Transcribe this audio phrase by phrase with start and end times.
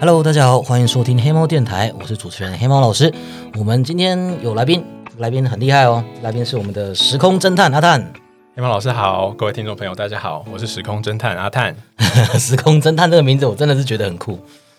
[0.00, 3.12] Hello，大家好，欢迎收听黑猫电台，我是主持人黑猫老师。
[3.58, 4.84] 我们今天有来宾，
[5.16, 8.12] 来宾很厉害哦，来宾是我们的时空侦探阿探。
[8.54, 11.74] 黑猫老师好，各位听众朋友大家好，我是时空侦探阿探。
[12.38, 14.38] 时空侦探这个名字我真的是觉得很酷。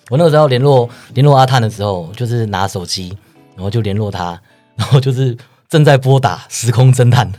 [0.09, 3.17] 我那个时候联络联络阿探的时候，就是拿手机，
[3.55, 4.41] 然后就联络他，
[4.77, 7.29] 然后就是正在拨打时空侦探，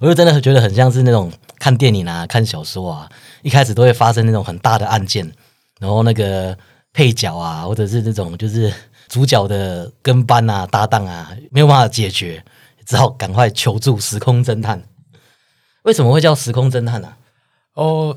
[0.00, 3.08] 我就真的觉得很像是那种看电影啊、看小说啊，
[3.42, 5.30] 一开始都会发生那种很大的案件，
[5.78, 6.58] 然后那个
[6.92, 8.72] 配角啊，或者是这种就是
[9.08, 12.44] 主角的跟班啊、搭档啊，没有办法解决，
[12.84, 14.82] 只好赶快求助时空侦探。
[15.82, 17.14] 为什么会叫时空侦探呢、
[17.74, 18.16] 哦，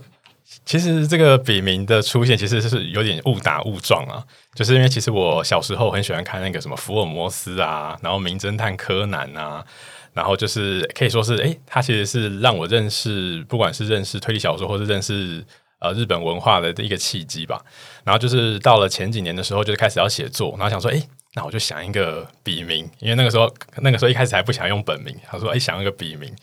[0.66, 9.66] 其实这个笔名的出现其实是有点误打误撞啊，就是因为其实我小时候很喜欢看那个什么福尔摩斯啊，然后名侦探柯南啊，
[10.14, 15.44] 然后就是可以说是，哎，他其实是让我认识，不管是认识推理小说，或是认识
[15.88, 17.64] 呃日本文化的一个契机吧。
[18.04, 21.02] 然后就是到了前几年的时候，就开始要写作，然后想说，诶，
[21.34, 26.34] 那我就想一个笔名，因为那个时候那个时候一开始还不想用本名，他说，诶，想一个笔名。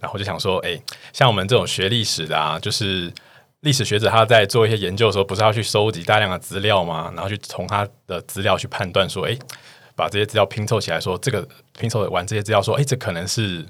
[0.00, 0.80] 然后我就想说，哎，
[1.12, 3.12] 像我们这种学历史的啊，就是
[3.60, 7.12] 历史学者他在做一些研究的时候，不是要去收集大量的资料吗？
[7.14, 9.38] 然后去从他的资料去判断说，哎，
[9.94, 11.46] 把这些资料拼凑起来，说这个
[11.78, 13.64] 拼凑完这些资料，说，哎，这可能是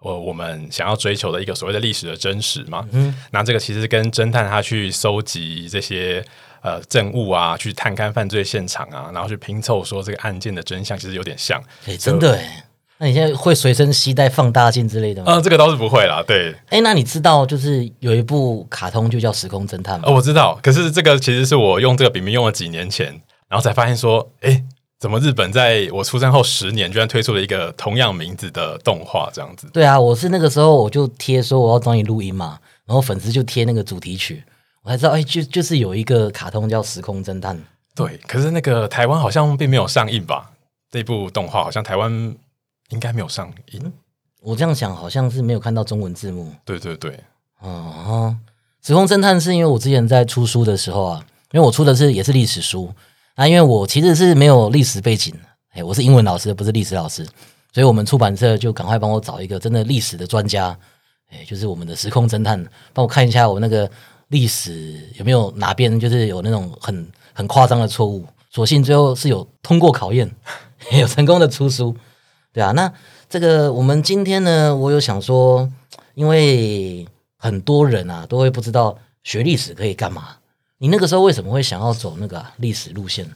[0.00, 2.86] 我我们想要追求的一个所谓的历史的真实嘛？
[2.92, 6.24] 嗯，那这个其实跟侦探他去收集这些
[6.62, 11.60] 呃证物啊，去探勘犯罪现场啊，然后去拼凑说这个案件的真相，其实有点像。
[11.86, 12.62] 哎，真的哎。
[12.98, 15.34] 那你现在会随身携带放大镜之类的吗？
[15.34, 16.24] 嗯，这个倒是不会啦。
[16.26, 20.04] 对，哎，那你知道就是有一部卡通就叫《时空侦探》吗？
[20.06, 20.58] 哦，我知道。
[20.62, 23.08] 可是这个其实是我用这个笔名用了几年前，
[23.48, 24.64] 然后才发现说，哎，
[25.06, 29.68] 怎么日本在我出生后十年居然推出了一个同样名字的动画这样子？
[29.72, 34.42] 对啊，我是那个时候我就贴说我要找你录音嘛，然后粉丝就贴那个主题曲，
[34.82, 37.56] 我才知道，哎，就就是有一个卡通叫《时空侦探》。
[37.94, 40.50] 对，可是那个台湾好像并没有上映吧？
[40.90, 42.36] 这部动画好像台湾。
[42.90, 43.92] 应该没有上映，
[44.40, 46.52] 我这样想好像是没有看到中文字幕。
[46.64, 47.18] 对对对，
[47.60, 48.36] 哦，
[48.80, 52.92] 时空侦探是因为我之前在出书的时候啊，因为我出的是也是历史书
[53.36, 55.32] 啊，因为我其实是没有历史背景，
[55.72, 57.22] 哎，我是英文老师，不是历史老师，
[57.70, 60.74] 所以我们出版社就赶快帮我找一个真的历史的专家，
[61.28, 63.88] 哎，就是我们的时空侦探，帮我看一下我那个
[64.28, 70.34] 历史有没有哪边就是有那种很很夸张的错误，所幸最后是有通过考验，
[70.98, 71.94] 有成功的出书。
[72.54, 72.90] 对啊，那
[73.28, 75.70] 这个我们今天呢，我有想说，
[76.14, 80.38] 因为很多人啊都会不知道学历史可以干嘛。
[80.78, 83.26] 你那个时候为什么会想要走那个历史路线？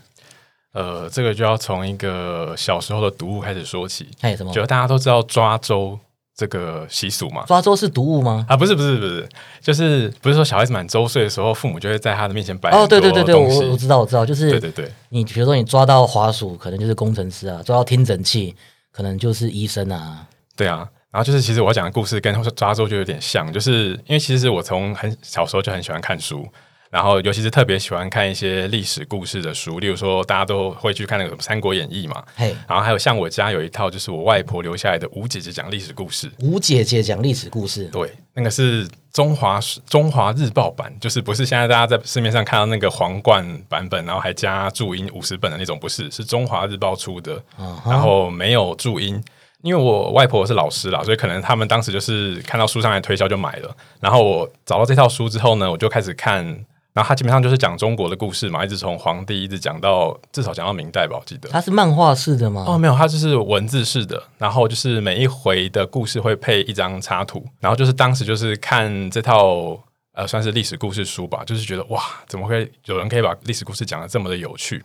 [0.72, 4.08] 呃，这个就要从一个小时候的读物开始说起。
[4.20, 4.52] 哎，什么？
[4.52, 5.98] 就大家都知道抓周
[6.36, 7.44] 这个习俗嘛？
[7.46, 8.46] 抓周是读物吗？
[8.48, 9.28] 啊，不是，不是，不是，
[9.60, 18.54] 就是不是说小孩子满周岁的时候，父母就会在他的面前摆哦，对对对对，我我知道，我知道，就是对对对，你比如说你抓到滑鼠，可能就是工程师啊；抓到听诊器。
[18.92, 20.26] 可能就是医生啊，
[20.56, 20.78] 对啊，
[21.12, 26.44] 然后就是其实我讲的故事跟抓周就有点像，就是因为其实我从很小时候就很喜欢看书，
[26.90, 47.40] 然后尤其是特别喜欢看一些历史故事的书，例如说大家都会去看那个什么《三国演义》嘛，嘿，然后还有像我家有一套就是我外婆留下来的吴姐姐讲历史故事，吴姐姐讲历史故事，对，那个是中华中华日报版，就是不是现在大家在市面上看到那个皇冠版本，然后还加注音五十本的那种，不是，是中华日报出的，
[47.86, 49.22] 然后没有注音。
[49.62, 53.76] 因为我外婆是老师啦，所以可能他们当时就是看到书上来推销就买了。
[54.00, 56.64] 然后我找到这套书之后呢，我就开始看。
[56.92, 61.48] 然后他基本上就是讲中国的故事嘛，一直从皇帝一直讲到至少讲到明代吧，我记得。
[61.48, 62.64] 它是漫画式的吗？
[62.66, 64.20] 哦，没有，它就是文字式的。
[64.38, 67.44] 然后就是每一回的故事会配一张插图。
[67.60, 69.78] 然后就是当时就是看这套
[70.12, 74.82] 呃，算是历史故事书吧，就是觉得哇，怎么会有人可以把历史故事讲的这么的有趣？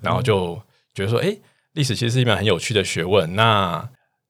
[0.00, 0.54] 然后就
[0.94, 1.36] 觉得说，哎，
[1.72, 3.34] 历史其实是一门很有趣的学问。
[3.34, 3.86] 那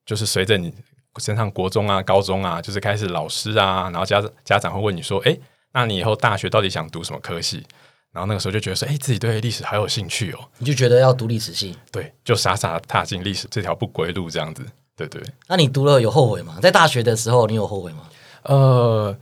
[0.07, 0.73] 就是随着你
[1.19, 5.37] 升上国中啊、高中啊，就是开始老师啊，然后家家长会问你说：“哎，
[5.73, 7.67] 那你以后大学到底想读什么科系？”
[8.13, 11.77] 然后那个时候就觉得说：“哎，自己对历史好有兴趣哦。”你就觉得要读历史系？
[11.93, 14.65] 对，就傻傻踏进历史这条不归路这样子。
[14.97, 15.23] 对对。
[15.47, 16.59] 那你读了有后悔吗？
[16.61, 18.09] 在大学的时候，你有后悔吗？
[18.43, 19.17] 呃，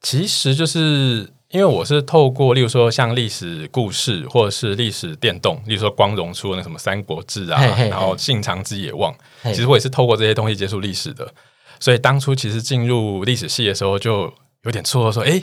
[0.00, 1.32] 其实就是。
[1.52, 9.12] 因为我是透过，例如说像历史故事，或者是历史电动，例如说光荣出的那什么《三国志》啊，然后《信长之野望》，
[9.52, 11.30] 其实我也是透过这些东西接触历史的。
[11.78, 14.32] 所以当初其实进入历史系的时候，就
[14.62, 15.42] 有点错，说：“哎，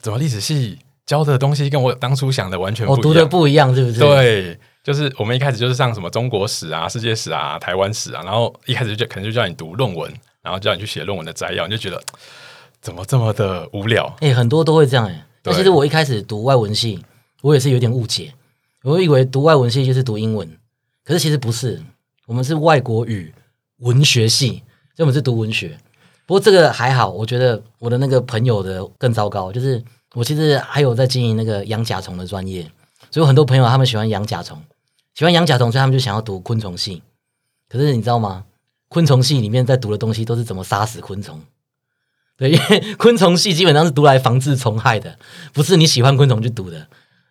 [0.00, 3.98] 怎么历史系教的东西跟我当初想的完全不一样？”我读的不一样，是不是？
[3.98, 10.12] 对，就是我们一开始就是上什么中国史啊、世界史啊、台湾史啊，然后一开始就可能就叫你读论文，
[10.42, 12.02] 然后叫你去写论文的摘要，你就觉得
[12.80, 14.14] 怎么这么的无聊？
[14.20, 15.24] 哎，很多都会这样哎。
[15.44, 17.02] 其实我一开始读外文系，
[17.40, 18.32] 我也是有点误解，
[18.82, 20.46] 我以为读外文系就是读英文，
[21.04, 21.80] 可是其实不是，
[22.26, 23.32] 我们是外国语
[23.78, 24.48] 文学系，
[24.94, 25.78] 所以我们是读文学。
[26.28, 29.82] 不过这个还好，我觉得我的那个朋友的更糟糕，就是
[30.12, 32.60] 我其实还有在经营那个养甲虫的专业，
[33.10, 34.60] 所以有很多朋友他们喜欢养甲虫，
[35.14, 37.02] 喜欢养甲虫，所以他们就想要读昆虫系。
[37.66, 38.44] 可是你知道吗？
[38.88, 41.40] 昆虫系里面在读的东西都是怎么杀死昆虫。
[42.36, 45.18] 对， 因为昆虫系基本上是读来防治虫害的，
[45.54, 46.86] 不是你喜欢昆虫去读的。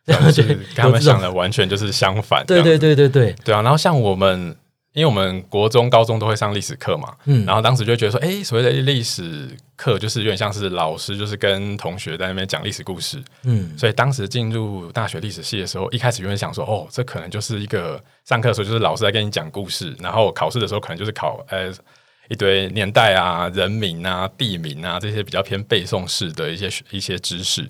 [0.07, 0.41] 就是
[0.73, 2.44] 跟他们想的完全就是相反。
[2.47, 3.61] 对对对对对对啊！
[3.61, 4.55] 然后像我们，
[4.97, 21.71] 因为我们国中、高中都会上历史课嘛，嗯，然后当时就觉得说，哎，所谓的历史课就是有点像是老师就是跟同学在那边讲历史故事，嗯，所以当时进入大学历史系的时候，一开始有点想说，哦，这可能就是一个上课的时候就是老师在跟你讲故事，然后考试的时候可能就是考呃
[22.29, 27.69] 一堆年代啊、人名啊、地名啊这些比较偏背诵式的一些一些知识。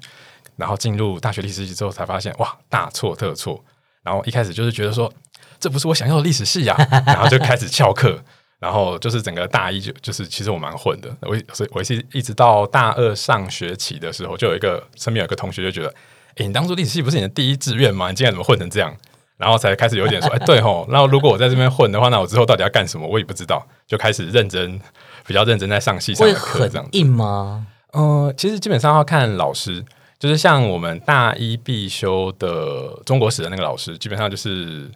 [0.55, 3.61] 然后进入大学历史系之后，才发现哇，大错特错。
[4.01, 5.11] 然后一开始就是觉得说，
[5.59, 6.75] 这不是我想要的历史系呀，
[7.05, 8.19] 然后就开始翘课。
[8.59, 15.93] 然后就是整个大一就就是其实我蛮混的，我所以我是一直到大二上学期的时候，就有一个身边有一个同学就觉得，
[16.37, 18.09] 哎，你当初历史系不是你的第一志愿吗？
[18.09, 18.91] 你今天怎么混成这样？
[19.37, 20.87] 然后才开始有点说，哎，对吼。
[20.89, 23.07] 然后如果我在这边混的话，那我之后到底要干什么？
[23.07, 23.63] 我也不知道。
[23.85, 24.81] 就开始认真，
[25.27, 27.67] 比较认真在上系上的课，这样硬吗？
[27.93, 29.85] 嗯，其实基本上要看老师。
[30.17, 34.89] 就是像我们大一必修的中国史的那个老师，基本上就是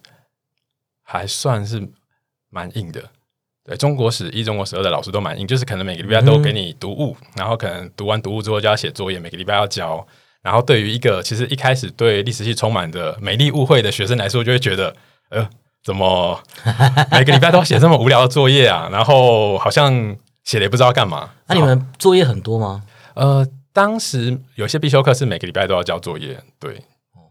[1.11, 1.85] 还算是
[2.49, 3.03] 蛮硬的。
[3.65, 10.05] 对中国史一、中国史二的老师都蛮硬，就是可能每个礼拜都给你读物，然后可能读完读物之后就要写作业，每个礼拜要交。
[10.41, 14.95] 然后对于一个其实一开始对历史系充满着美丽误会的学生来说，就会觉得
[15.29, 15.47] 呃，
[15.83, 16.41] 怎么
[17.11, 18.89] 每个礼拜都要写这么无聊的作业啊？
[18.91, 21.31] 然后好像写了也不知道干嘛。
[21.47, 22.83] 那你们作业很多吗？
[23.15, 23.47] 呃。
[23.73, 26.83] 当时有些必修课是每个礼拜都要交作业，对，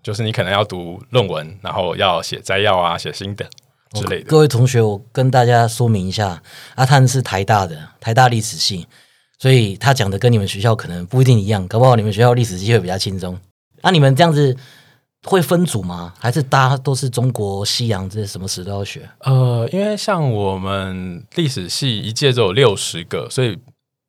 [0.03, 3.44] 就是你可能要读论文，然后要写摘要啊、写心得
[3.93, 4.25] 之类的。
[4.25, 6.43] 各位同学，我跟大家说明一下，
[6.75, 8.87] 阿探是台大的，台大历史系，
[9.39, 13.39] 所以他讲的跟你们学校可能不一定一样，搞不好你们学校历史系会比较轻松。
[13.83, 14.57] 那你们这样子
[15.25, 16.15] 会分组吗？
[16.19, 19.09] 还是大家都是中国、西洋这些什么史都要学？
[19.21, 23.59] 呃，因为像我们历史系一届只有六十个，所以。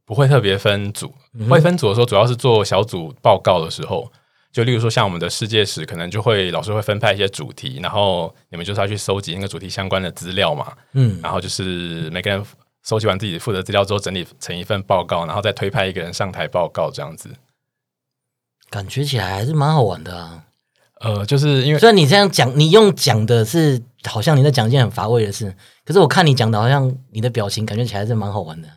[0.04, 1.10] 不会特别分组，
[1.50, 4.12] 会分组的时候，主要是做小组报告的时候，
[4.52, 12.44] 就例如说像我们的世界史，可能就会老师会分派一些主题，然后你们就是要去收集那个主题相关的资料嘛，嗯，然后就是每个人
[12.84, 17.30] 收集完自己负责资料之后，整理成一份报告，然后再推派一个人上台报告，这样子，
[18.70, 20.44] 感觉起来还是蛮好玩的啊。
[21.00, 28.68] 呃，就是因为虽然你这样讲，你用讲的是好像你在讲一件很乏味的事，可是我看你讲的好像你的表情感觉起来是蛮好玩的。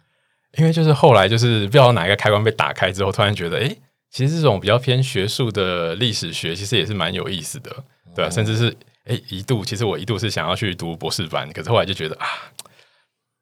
[0.56, 3.76] 因为就是后来就是不知道哪一个开关被打开之后，突然觉得，哎，
[4.14, 7.84] 其实这种比较偏学术的历史学，其实也是蛮有意思的，
[8.14, 8.76] 对甚至是，
[9.06, 12.26] 哎，一度其实我一度是想要去读博士班，可是后来就觉得啊，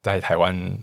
[0.01, 0.75] 在台湾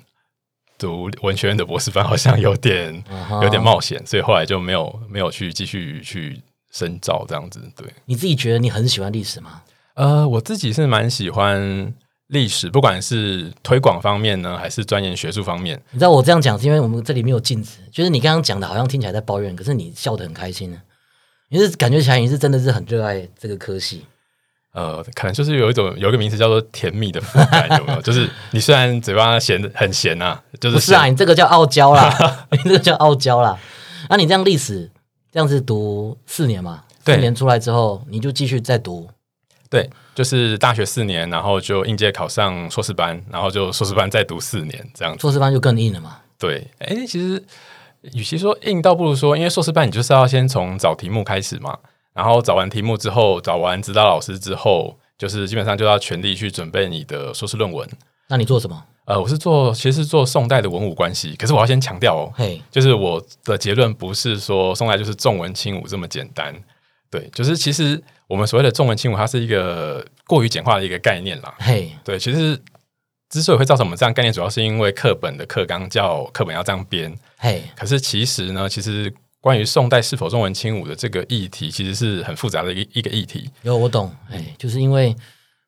[0.79, 3.03] 读文学院的博士班好像有点
[3.43, 6.41] 有点冒险，所以后来就没有没有去继续去
[6.71, 7.61] 深造这样子。
[7.77, 9.63] 对，你自己觉得你很喜欢历史吗？
[9.95, 11.93] 呃，我自己是蛮喜欢。
[12.31, 20.79] 历史不管是推广方面呢，还是钻研学术方面，你知道我这样讲是因为我们这里没有镜子，就是你刚刚讲的好像听起来在抱怨，可是你笑得很开心呢，
[21.51, 24.05] 你是感觉起来你是真的是很热爱这个科系。
[24.73, 28.01] 呃，可能就是有一种有一个名词叫做甜蜜的负担，有没有？
[28.03, 31.07] 就是你虽然嘴巴咸很咸啊，就是不是啊？
[31.07, 33.59] 你这个叫傲娇啦，你这个叫傲娇啦。
[34.09, 34.89] 那你这样历史
[35.33, 36.85] 这样子读四年嘛？
[37.05, 39.09] 四年出来之后，你就继续再读。
[39.69, 39.91] 对，
[40.21, 45.19] 就是大学四年，然后就应届考上硕士班，然后就硕士班再读四年，这样。
[45.19, 46.19] 硕士班就更硬了嘛？
[46.39, 47.43] 对，哎，其实
[48.13, 51.79] 与其说硬，倒不如说，因为硕士班你就是要先从找题目开始嘛，
[52.13, 57.89] 然后找完题目之后，找完指导老师之后，就是基本上就要全力去准备你的硕士论文。
[58.29, 58.85] 那你做什么？
[59.07, 61.35] 呃，我是做，其实是做宋代的文武关系。
[61.37, 66.55] 可是我要先强调哦，嘿，就是我的结论不是说宋代就是重文轻武这么简单。
[67.11, 67.99] 对，就是其实
[68.31, 71.53] 我们所谓的重文轻武，它是一个过于简化的一个概念啦。
[71.59, 72.57] 嘿，对，其实
[73.29, 77.13] 之所以会造成我们这样概念，主要是因为课本的课纲叫课本要这样编。
[77.39, 83.51] 嘿，可是其实呢，其实关于宋代是否重文轻武的这个议题，其实是很复杂的一一个议题。
[83.63, 85.17] 有我懂，哎，就是因为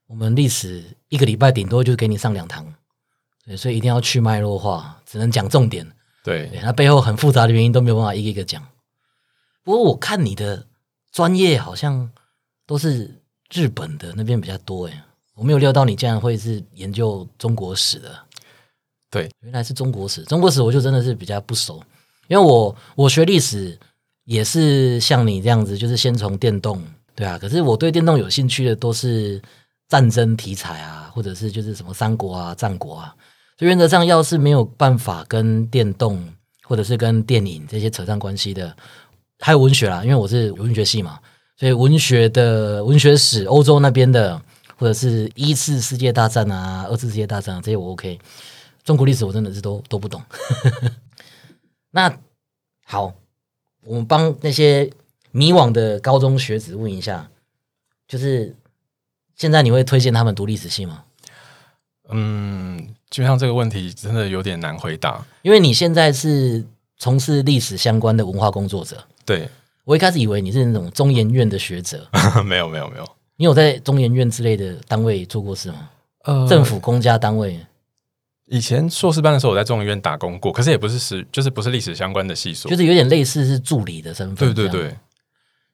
[0.07, 2.65] 我们历史一个礼拜顶多就给你上两堂，
[3.45, 5.85] 对，所以一定要去脉络化，只能讲重点。
[6.23, 8.65] 对，那背后很复杂的原因都没有办法一个一个讲。
[9.65, 10.67] 不过我看你的。
[11.13, 12.11] 专业好像
[12.67, 13.11] 都是
[13.53, 15.05] 日本的那边比较多哎，
[15.35, 18.15] 我没有料到你竟然会是研究中国史的。
[19.11, 21.83] 对，原来是中国史，中国史我就真的是比较不熟，
[22.29, 23.79] 因为我我学历史
[24.25, 26.83] 也是像你这样子，就是先从电动
[27.15, 29.41] 对啊，可是我对电动有兴趣的都是
[29.89, 33.15] 战争题材啊，或者是就是什么三国啊、战国啊。
[33.59, 36.27] 所以原则上，要是没有办法跟电动
[36.63, 38.75] 或者是跟电影这些扯上关系的，
[39.41, 41.21] 还有文学啦，因为我是文学系嘛，
[41.63, 44.43] 所以文学的文学史，欧洲那边的，
[44.75, 48.19] 或者是一次世界大战啊、二次世界大战啊，这些我 OK。
[48.83, 50.21] 中国历史我真的是都都不懂。
[51.93, 52.19] 那
[52.85, 53.15] 好，
[53.85, 54.91] 我们帮那些
[55.31, 57.31] 迷惘的高中学子问一下，
[58.09, 58.57] 就是
[59.37, 61.05] 现在你会推荐他们读历史系吗？
[62.09, 62.77] 嗯，
[63.09, 65.25] 基本上这个问题真的有点难回答。
[65.43, 66.65] 因为你现在是
[66.99, 69.49] 从事历史相关的文化工作者，对，
[69.85, 72.09] 我一开始以为你是那种中研院的学者，
[72.45, 73.05] 没有没有没有，
[73.37, 75.91] 你有在中研院之类的单位做过事吗？
[76.25, 77.59] 呃政府公家单位
[78.47, 82.71] 以前硕士班的时候，我在中研院打工过，可是也不是史，就是不是历史相关的系所。
[82.71, 84.97] 就是有点类似是助理的身份，对对对，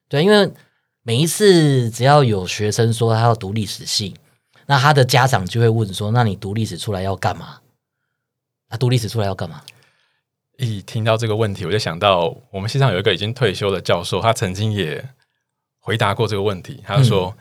[0.08, 0.50] 对，因为
[1.02, 4.14] 每一次只要有学生说他要读历史系，
[4.66, 7.58] 那他的家长就会问说：“那你读历史出来要干嘛？”
[8.70, 9.62] 他读历史出来要干嘛？
[10.58, 15.08] 一听到这个问题，我就想到我们系上有一个已经退休的教授，他曾经也
[15.78, 16.82] 回答过这个问题。
[16.84, 17.34] 他就说：“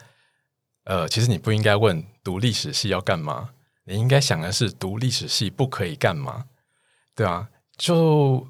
[0.85, 3.49] 呃，其实你不应该问读历史系要干嘛，
[3.85, 6.45] 你应该想的是读历史系不可以干嘛，
[7.15, 8.47] 对啊，就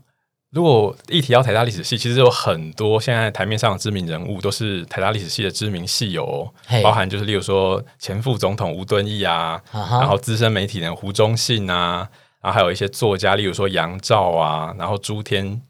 [0.49, 12.09] 如果一提到台大历史系，其实有很多现在台面上的知名人物都是台大历史系的知名系友、哦，包含就是例如说前副总统吴敦义啊，然后资深媒体人胡忠信啊，
[12.47, 15.61] 然后还有一些作家，例如说杨照啊，然后朱天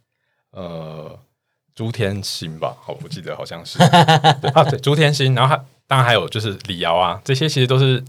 [0.51, 1.17] 呃
[1.73, 3.79] 朱天心吧，好，我记得好像是。
[4.39, 8.03] 对啊，对朱天心，然后他当然还有就是李瑶啊，这些其实都是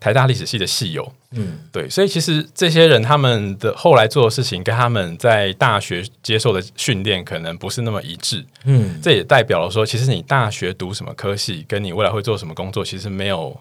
[0.00, 13.54] 台大历史系的系友，嗯，对，所以其实这些人他们的后来做的事情跟他们在大学接受的训练可能不是那么一致，嗯，这也代表了说，其实你大学读什么科系，跟你未来会做什么工作，其实没有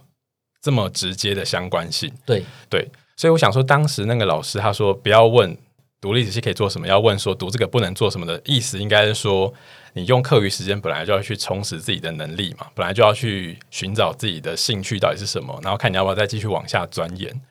[0.61, 2.09] 这么直接的相关性。
[2.25, 2.87] 对，对，
[3.17, 5.57] 所以我想说，当时那个老师他说不要问
[5.99, 9.51] 读历史系可以做什么，要问说读这个不能做什么的意思，应该是说
[9.93, 17.41] 你用课余时间本来就要去充实自己的能力嘛，本来就要去寻找自己的兴趣到底是什么，然后看你要不要再继续往下钻研。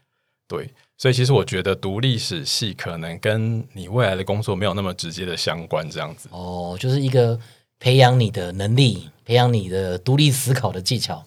[0.49, 6.29] 对，所以其实我觉得读历史系可能跟你未来的工作没有那么直接的相关，这样子。
[6.31, 7.37] 哦，就是一个
[7.81, 11.25] 培养你的能力，培养你的独立思考的技巧。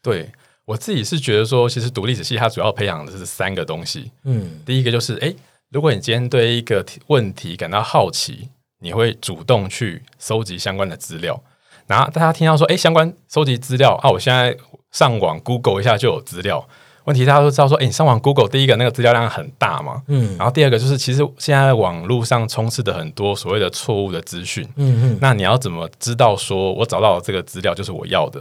[0.00, 0.32] 对
[0.64, 4.10] 我自己是觉得说，其实读历史系它主要培养的是三个东西。
[4.24, 5.34] 嗯，第一个就是，诶，
[5.70, 8.48] 如果你今天对一个题问题感到好奇，
[8.80, 11.42] 你会主动去搜集相关的资料。
[11.86, 14.56] 然后大家听到说，诶，相关搜集资料啊，我现在
[14.92, 16.66] 上网 Google 一下就有资料。
[17.04, 28.40] 问题大家都知道说，诶，你上网 Google 第一个那个资料量很大嘛，嗯然后第二个就是，其实现在网络上充斥的很多所谓的错误的资讯，嗯嗯，那你要怎么知道说我找到的这个资料就是我要的？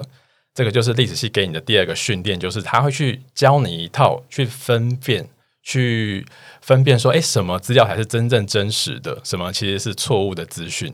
[0.53, 5.27] 这个就是历史系给你的第二个训练，就是他会去教你一套去分辨、
[5.63, 6.25] 去
[6.62, 10.93] 分辨说，哎，什么资料才是真正真实的，什么其实是错误的资讯。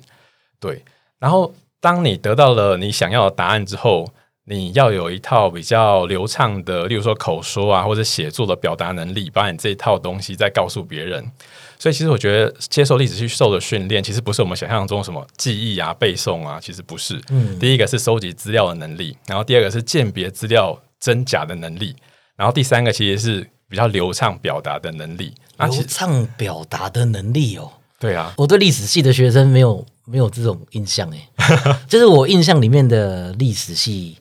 [0.60, 0.84] 对，
[1.20, 4.12] 然后当你得到了你想要的答案之后，
[4.46, 11.32] 你要有一套比较流畅的，例如说口说啊，或者写作的表达能力，把你这一套东西再告诉别人。
[11.80, 17.22] 所以，其实我觉得接受历史系受的训练，其实不是我们想象中什么记忆啊、背诵啊，其实不是。
[17.30, 21.96] 嗯第一个是收集资料的能力，然后第二个是鉴别资料真假的能力，
[22.36, 25.34] 然后第三个其实是比较流畅表达的能力。
[25.60, 27.72] 流畅表达的能力哦。
[28.00, 31.28] 对啊，我对历史系的学生没有没有这种印象诶，
[31.90, 34.18] 就是我印象里面的历史系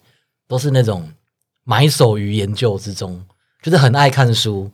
[0.49, 1.07] 都是那种
[1.65, 3.23] 埋首于研究之中，
[3.63, 4.71] 就是很爱看书，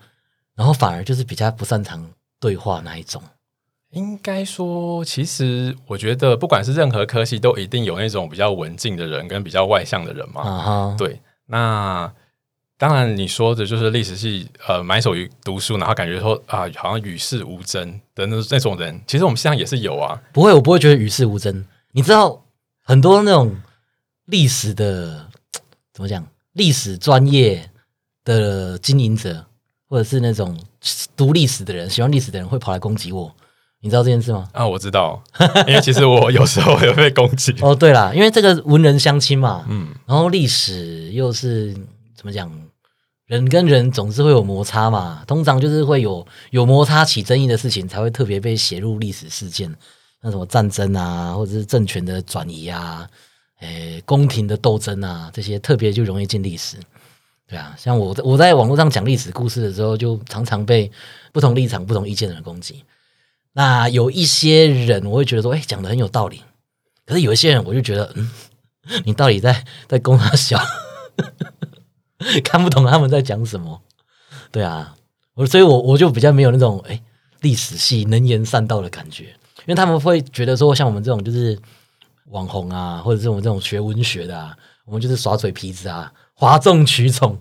[0.55, 2.09] 然后反而就是比较不擅长
[2.42, 3.22] 对话那一种。
[3.90, 10.40] 应该说，其实我觉得不管是任何科系，都一定有那种比较文静的人跟比较外向的人嘛。
[10.42, 12.12] 啊哈，对，那
[12.76, 20.20] 当然你说的就是历史系，呃，埋首于读书，然后感觉说啊，好像与世无争的那那种人，其实我们现在也是有啊。
[20.32, 21.64] 不会，我不会觉得与世无争。
[21.92, 22.44] 你知道
[22.82, 23.54] 很多那种
[24.25, 25.28] 历史的
[25.92, 27.70] 怎么讲，历史专业
[28.25, 29.44] 的经营者，
[29.92, 30.58] 或者是那种
[31.14, 33.30] 读历史的人、喜欢历史的人，会跑来攻击我。
[33.80, 34.49] 你知道这件事吗？
[34.54, 35.22] 啊，我知道，
[35.66, 37.54] 因为其实我有时候有被攻击。
[37.61, 41.75] 哦，对啦，因为这个文人相亲嘛，嗯，然后历史又是
[42.16, 42.50] 怎么讲，
[43.26, 49.70] 人跟人总是会有摩擦嘛，通常就是会有有摩擦起争议的事情，才会特别被写入历史事件，
[50.22, 53.06] 那什么战争啊，或者是政权的转移啊，
[53.61, 56.78] 诶，宫廷的斗争啊，这些特别就容易进历史。
[57.52, 60.90] 对啊，像我我在网络上讲历史故事的时候，就常常被
[61.32, 62.82] 不同立场、不同意见的人攻击。
[63.52, 66.40] 那有一些人，我会觉得说，哎，讲的很有道理。
[67.04, 68.30] 可是有一些人，我就觉得，嗯，
[69.04, 70.59] 你到底在在攻他小？
[72.42, 73.82] 看不懂他们在讲什么？
[74.50, 74.94] 对啊，
[75.35, 77.02] 我所以，我我就比较没有那种哎
[77.42, 81.59] 历史系能言善道的感觉，因为他们会觉得说，像我们这种就是
[82.30, 84.56] 网红啊，或者是我们这种学文学的啊，
[84.87, 87.39] 我们就是耍嘴皮子啊，哗众取宠，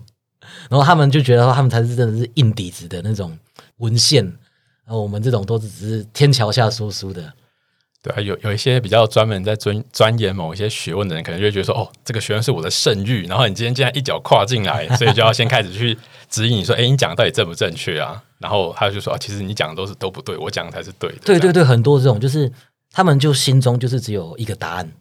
[0.70, 3.36] 然后他们就觉得说，他们才是真的是硬底子的那种
[3.78, 4.24] 文献，
[4.84, 7.32] 然后我们这种都是只是天桥下说书的。
[8.02, 15.96] 对啊，有有一些比较专门在钻钻研某一些学问的人，可能就会觉得说，哦，这个学问是我的圣域，然后你今天竟然一脚跨进来， 所以就要先开始去
[16.28, 18.20] 指引你说，哎，你讲的到底正不正确啊？
[18.38, 21.18] 然后他就说，啊，其实你讲的都是都不对，我讲的才是对的。
[21.24, 22.50] 对对对，很多这种就是
[22.90, 24.92] 他们就心中就是只有一个答案。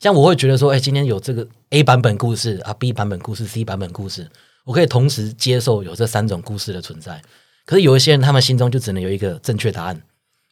[0.00, 4.28] 像我会觉得说，哎，今天有这个 A 版本故事啊，B 版本故事，C 版本故事，
[4.64, 7.22] 我可以同时接受有这三种故事的存在。
[7.64, 10.02] 可是有一些人，他们心中就只能有一个正确答案。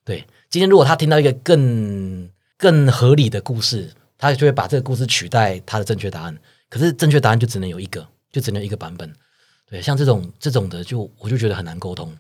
[0.05, 0.25] 对。
[0.49, 6.39] 今天如果他听到一个更更合理的故事，他就会把这个故事取代他的正确答案。
[6.71, 9.13] 可是正确答案就只能有一个，就只能一个版本。
[9.69, 12.17] 对，像这种这种的，就我就觉得很难沟通。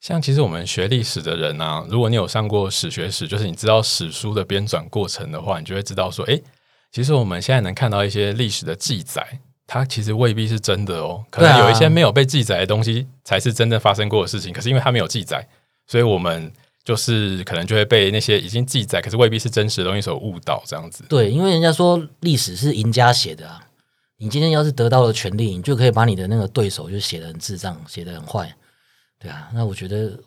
[0.00, 6.40] 像其实我们学历史的人啊，如果你有上过史学史，就是你知道史书的编纂过程的话，你就会知道说，哎，
[6.92, 11.24] 其实我们现在能看到一些历史的记载，它其实未必是真的哦。
[11.30, 14.52] 可能有一些没有被记载的东西，才是真正发生过的事情。
[14.52, 15.46] 可是因为它没有记载，
[15.86, 16.52] 所以我们。
[16.84, 21.04] 就是可能就会被那些已经记载可是未必是真实的东西所误导，这样子。
[21.06, 23.62] 对，因为人家说历史是赢家写的啊，
[24.16, 28.56] 你今天要是得到了权利，你就可以把你的那个对手就写的很智障，写的很坏，
[29.18, 29.50] 对啊。
[29.52, 30.18] 那我觉得，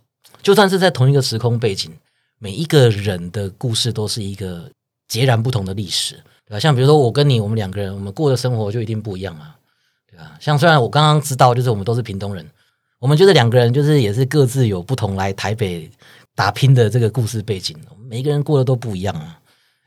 [0.43, 1.91] 就算是在同一个时空背景，
[2.37, 4.69] 每一个人的故事都是一个
[5.07, 6.59] 截然不同的历史，对吧？
[6.59, 9.55] 像比如说我跟你，我们两个人，我们过的生活就一定不一样啊，
[10.11, 10.33] 对吧？
[10.41, 12.45] 像虽然我刚刚知道，就是我们都是屏东人，
[12.99, 15.89] 我们就是两个人，就是也是各自有不同来台北。
[16.33, 17.77] 打拼的这个故事背景，
[18.09, 19.37] 每一个人过的都不一样啊！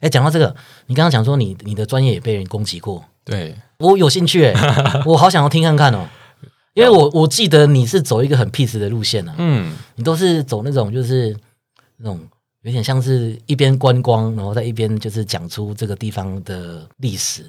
[0.00, 0.54] 哎，讲到这个，
[0.86, 6.06] 你刚刚讲说你你的专业也被人攻击过，对我有兴趣哎，我好想要听看看哦，
[6.74, 11.34] 因为我我记得你是走一个很 peace 的路线啊，嗯，你都是走那种就是
[11.96, 12.20] 那种
[12.64, 17.42] 有点像是一边观光，然后在一边就是讲出这个地方的历史，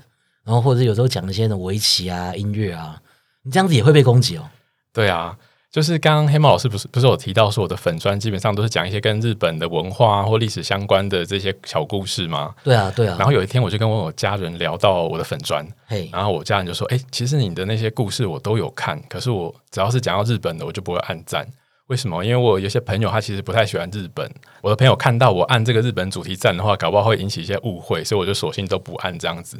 [0.43, 3.01] 然后或者有时候讲一些的围棋啊、音乐啊，
[3.41, 4.47] 你这样子也会被攻击哦？
[4.93, 5.35] 对啊。
[5.71, 12.55] 就是刚刚黑猫老师不是不是有提到说我的粉砖基本上都是讲一些跟日本的文化或历史相关的这些小故事吗？
[12.63, 13.17] 对啊，对啊。
[13.19, 21.45] 然后有一天我就跟我家人聊到我的粉砖，嘿，然后我家人就说：“哎，其实你的那些故事我都有看，可是我只要是讲到日本的，我就不会按赞。
[21.87, 22.23] 为什么？
[22.23, 24.29] 因为我有些朋友他其实不太喜欢日本，
[24.61, 29.57] 我的朋友看到我按这个日本主题站的话，搞不好会引起一些误会，所以我就索性都不按这样子。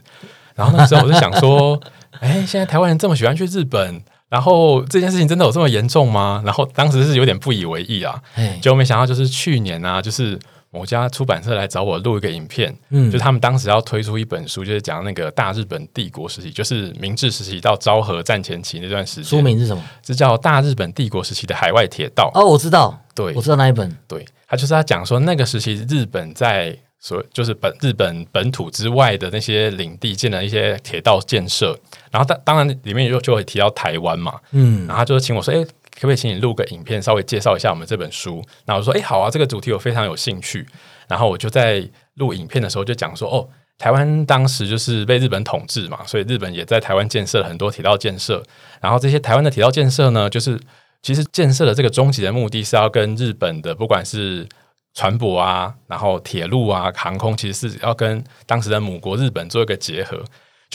[0.56, 1.80] 然后那时候我就想说：，
[2.22, 6.42] 哎，现在台湾人这么喜欢去日本。”然后这件事情真的有这么严重吗？
[6.44, 8.20] 然后当时是有点不以为意啊，
[8.60, 10.38] 结果没想到就是去年啊，就是
[10.76, 19.24] 某家出版社来找我录一个影片，嗯，就他们当时要推出一本书，就是讲那个大日本帝国时期，就是明治时期到昭和战前期那段时间。
[19.24, 19.82] 书名是什么？
[20.06, 22.30] 是叫《大日本帝国时期的海外铁道》。
[22.40, 23.98] 哦，我知道，对，我知道那一本。
[24.08, 26.78] 对，他就是他讲说那个时期日本在。
[26.98, 31.78] 所就是本日本本土之外的那些领地建了一些铁道建设，
[32.10, 35.64] 然后当当然里面就就会提到台湾嘛，嗯，然后就请我说，哎，
[35.96, 38.44] 可不可以请你录个影片，稍微介绍一下我们这本书？
[38.66, 40.68] 然后我说，哎，好啊，这个主题我非常有兴趣。
[41.08, 48.44] 然后我就在录影片的时候就讲说，哦，台湾当时就是被日本统治嘛，所以日本也在台湾建设了很多铁道建设。
[48.82, 50.60] 然后这些台湾的铁道建设呢，就是
[51.02, 54.48] 其实建设的这个终极的目的是要跟日本的不管是
[54.96, 60.24] 船舶啊，然后铁路啊，航空其实是要跟当时的母国日本做一个结合，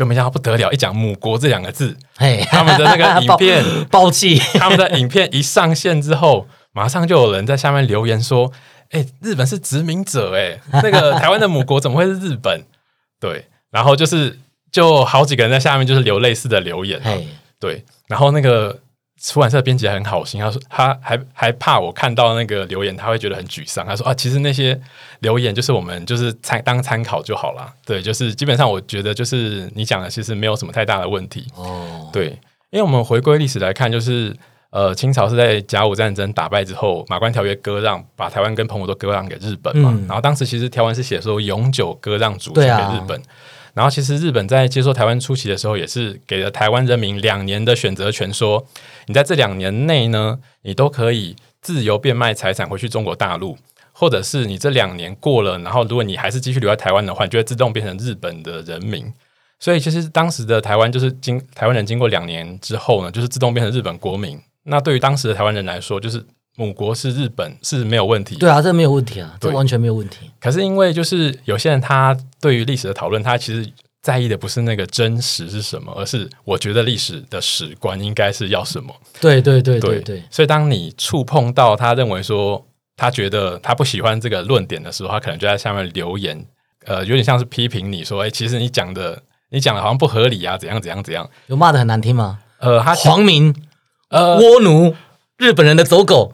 [0.01, 8.51] 就没想到不得了，一讲母国这两个字，嘿，他们的那个 影片暴气， 他们的影片一上线之后，马上就有人在下面留言说
[8.93, 12.65] ：“哎，日本是殖民者，哎， 那个台湾的母国怎么会是日本？”
[13.21, 14.39] 对，然后就是
[14.73, 16.99] 就好几个人在下面就是留类似的留言，
[17.59, 18.79] 对，然后那个。
[19.23, 23.87] 出版社编辑很好心，他说他还还怕我看到那个留言，他会觉得很沮丧。
[23.87, 24.81] 他说啊，其实那些
[25.19, 27.71] 留言就是我们就是参当参考就好了。
[27.85, 31.47] 对，就是基本上我觉得就是你讲的其实没有什么太大的问题。
[31.55, 32.29] 哦，对，
[32.71, 34.35] 因为我们回归历史来看，就是
[34.71, 39.91] 呃清朝是在甲午战争打败之后，马关条约割让，把台湾跟澎湖都割让给日本嘛。
[40.09, 43.21] 然后当时其实条文是写说永久割让主权给日本。
[43.75, 48.67] 然后其实日本在接收台湾初期的时候，也是给了台湾人民两年的选择权，说
[49.07, 53.57] 你在这两年内呢，你都可以自由变卖财产回去中国大陆，
[53.93, 59.13] 或者是你这两年过了，然后如果你还是继续留在台湾的话，你就会自动变成日本的人民。
[59.59, 64.41] 所以其实当时的台湾就是经台湾人经过两年之后呢，就是自动变成日本国民。
[64.65, 66.25] 那对于当时的台湾人来说，就是
[66.61, 68.37] 母国是日本是没有问题。
[68.37, 70.31] 对啊，这没有问题啊，这完全没有问题。
[70.39, 73.67] 可是因为就是有些人他对于历史的讨论，他其实
[74.03, 78.95] 在意的不是那个真实是什么，而是我觉得历史的史观应该是要什么。
[79.21, 82.63] 对对对对对，所以当你触碰到他认为说
[82.97, 86.45] 他觉得他不喜欢这个论点的时候，他可能就在下面留言，
[86.85, 92.41] 呃，有点像是批评你说，哎，其实你讲的你讲的好像不合理啊，怎样怎样怎样，有骂的很难听吗？
[92.59, 93.55] 呃，他皇民、
[94.11, 94.95] 呃倭奴、
[95.39, 96.31] 日本人的走狗，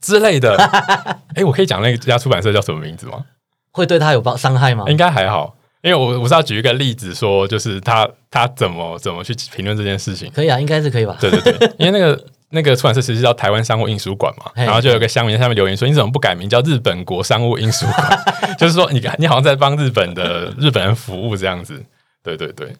[0.00, 0.56] 之类的。
[1.34, 3.24] 哎，我可以讲那家出版社叫什么名字吗？
[3.72, 4.84] 会对他有帮伤害吗？
[4.88, 10.30] 应该还好，因为我我是要举一个例子说，就是他他怎么怎么去评论这件事情。
[10.34, 11.16] 可以啊，应该是可以吧？
[11.20, 18.24] 对对对，因为那个那个出版社其实叫台湾商务印书馆嘛，然后就有个乡民在下面留言说：“你怎么不改名叫日本国商务印书馆？”
[18.58, 21.80] 就是说你你好像在帮日本的日本人服务这样子。
[22.22, 22.74] 对对对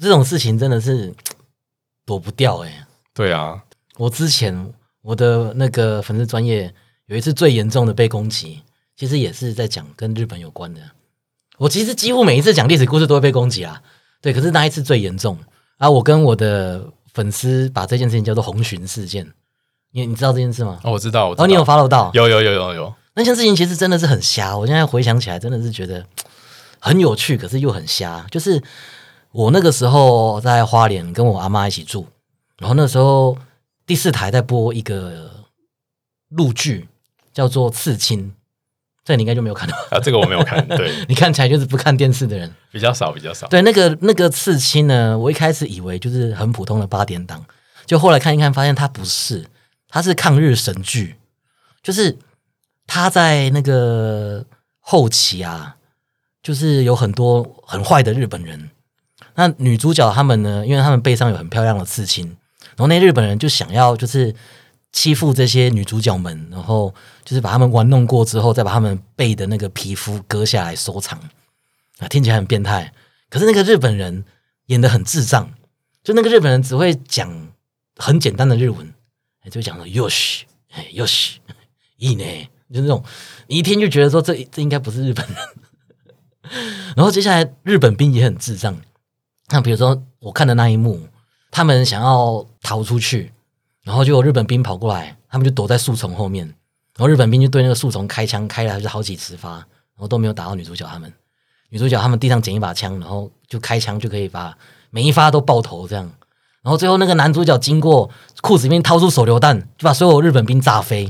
[0.00, 1.14] 这种事情真的是
[2.06, 3.62] 躲不掉哎、对啊，
[3.98, 4.72] 我之前
[5.04, 6.72] 我的那个粉丝专业
[7.06, 8.62] 有一次最严重的被攻击，
[8.96, 10.80] 其实也是在讲跟日本有关的。
[11.58, 13.82] 我其实几乎每一次讲历史故事都会被攻击啊，
[14.22, 15.38] 对，可是那一次最严重
[15.76, 15.90] 啊！
[15.90, 19.30] 我跟我的粉丝把这件事情叫做红巡事件，
[19.92, 20.80] 你你知道这件事吗？
[20.82, 22.10] 哦，我知道，我知道，哦，你有 follow 到？
[22.14, 26.04] 有有有有有，那件事情其实真的是很瞎，我现在回想起来真的是觉得
[26.80, 28.26] 很有趣，可是又很瞎。
[28.30, 28.60] 就是
[29.30, 32.06] 我那个时候在花莲跟我阿妈一起住，
[32.58, 33.36] 然后那时候
[33.86, 35.46] 第四台在播一个
[36.28, 36.88] 陆剧，
[37.32, 38.30] 叫做《刺青》，
[39.04, 39.76] 这你应该就没有看到。
[39.90, 42.50] 啊，这个我没有看， 对，你看起来就是不看电视的人。
[42.72, 43.46] 比较少比较少。
[43.48, 47.44] 对，那个那个刺青呢，我一开始以为就是很普通的八点档，
[47.84, 49.46] 就后来看一看，发现它不是，
[49.88, 51.16] 它是抗日神剧，
[51.82, 52.18] 就是
[52.86, 54.46] 他在那个
[54.80, 55.76] 后期啊，
[56.42, 58.70] 就是有很多很坏的日本人。
[59.34, 62.36] 那女主角他们呢，因为他们背上有很漂亮的刺青，
[62.76, 64.34] 然后那日本人就想要就是
[64.92, 71.18] 欺负这些女主角们，然后就是把他们玩弄过之后，再把他们背的那个皮肤割下来收藏。
[71.98, 72.92] 啊，听起来很变态，
[73.30, 74.24] 可是那个日本人
[74.66, 75.48] 演的很智障，
[76.02, 77.52] 就那个日本人只会讲
[77.96, 78.92] 很简单的日文，
[79.48, 81.36] 就讲说 yosh，哎 yosh，
[82.00, 83.04] いい呢，就那种
[83.46, 85.36] 你一听就觉得说这这应该不是日本人。
[86.96, 88.76] 然后接下来日本兵也很智障，
[89.50, 91.08] 那比如说我看的那一幕，
[91.54, 93.32] 他们想要逃出去，
[93.84, 96.44] 然后就有日本兵跑过来，他们就躲在树丛后面，
[96.96, 101.12] 然后日本兵就对那个树丛开枪，开了就好几十发，然后都没有打到女主角他们。
[101.68, 104.58] 女主角他们地上捡一把枪，然后就开枪就可以把
[104.90, 106.10] 每一发都爆头这样。
[106.62, 108.10] 然后最后那个男主角经过
[108.42, 111.08] 裤子里面掏出手榴弹，就把所有日本兵炸飞。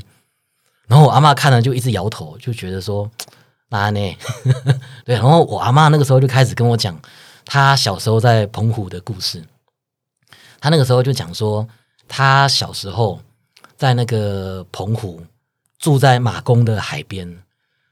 [0.87, 3.11] 然后我阿妈看了就一直摇头，就觉得说
[3.71, 4.17] 那呢？
[5.07, 7.01] 对，然后我阿妈那个时候就开始跟我讲
[7.47, 9.43] 她小时候在澎湖的故事。
[10.65, 11.69] 他那个时候就讲说，
[12.09, 13.21] 他小时候
[13.77, 15.23] 在那个澎湖
[15.79, 17.29] 住在马公的海边，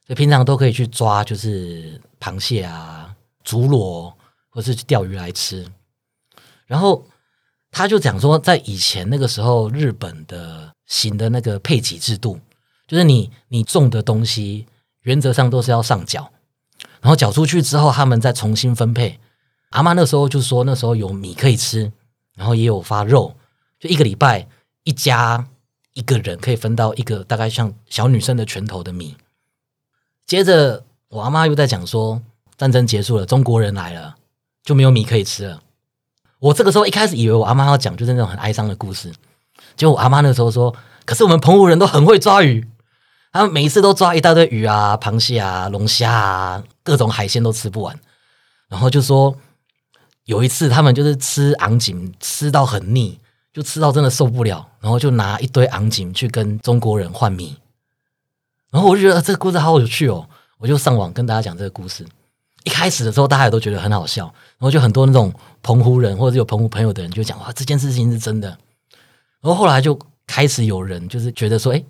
[0.07, 4.17] 所以平常都可以去抓，就是螃蟹啊、竹螺，
[4.49, 5.67] 或是去钓鱼来吃。
[6.67, 7.05] 然后
[7.71, 12.41] 他就讲说，在以前那个时候，日本的行的那个配给制度，
[12.89, 14.67] 就是你你种的东西，
[15.03, 16.33] 原则上都是要上缴，
[17.03, 19.21] 然后缴出去之后，他们再重新分配。
[19.73, 21.93] 阿妈那时候就说，那时候有米可以吃，
[22.35, 23.37] 然后也有发肉，
[23.79, 24.47] 就一个礼拜
[24.85, 25.47] 一家
[25.95, 29.17] 一个人可以分到一个大概像小女生的拳头的米。
[30.27, 32.23] 接着我阿妈又在讲说，
[32.57, 34.17] 战争结束了，中国人来了，
[34.65, 35.63] 就没有米可以吃了。
[36.39, 39.13] 我这个时候一开始以为我阿妈要讲就是那种很哀伤的故事，
[39.77, 42.67] 结果我阿妈那时候说，可是我们澎湖人都很会抓鱼，
[43.33, 47.99] 他们每一次都抓一大堆鱼啊、螃蟹啊、龙虾啊，各种海鲜都吃不完。
[48.69, 49.37] 然后就说
[50.25, 53.19] 有一次他们就是吃昂锦吃到很腻，
[53.53, 57.57] 就吃到真的受不了，然后就拿一堆昂锦去跟中国人换米。
[58.71, 62.07] 然后我就觉得、这个故事好有趣哦，我就上网跟大家讲这个故事。
[62.65, 68.49] 一开始的时候，大家也都觉得很好笑，然后就很多那种澎湖人或者有澎湖朋友的人就讲哇，这件事情是真的。
[69.41, 71.85] 然后后来就开始有人就是觉得说，哎，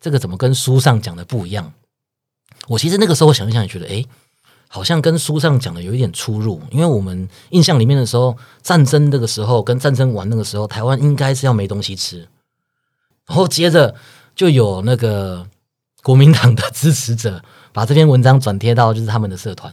[0.00, 1.72] 这个怎么跟书上讲的不一样？
[2.68, 4.04] 我其实那个时候想一想也觉得，哎，
[4.76, 12.28] 好像跟书上讲的有一点出入，因为我们印象里面的时候，战争那个时候跟战争完那个时候，台湾应该是要没东西吃，
[13.26, 13.94] 然后接着
[14.34, 15.46] 就有那个
[16.02, 19.72] 国民党的支持者把这篇文章转贴到就是他们的社团。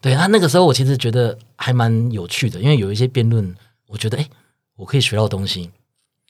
[0.00, 3.54] 对啊，那个时候我其实觉得还蛮有趣的，因为有一些辩论，
[3.86, 4.30] 我觉得哎，诶
[4.74, 5.70] 我可以学到东西。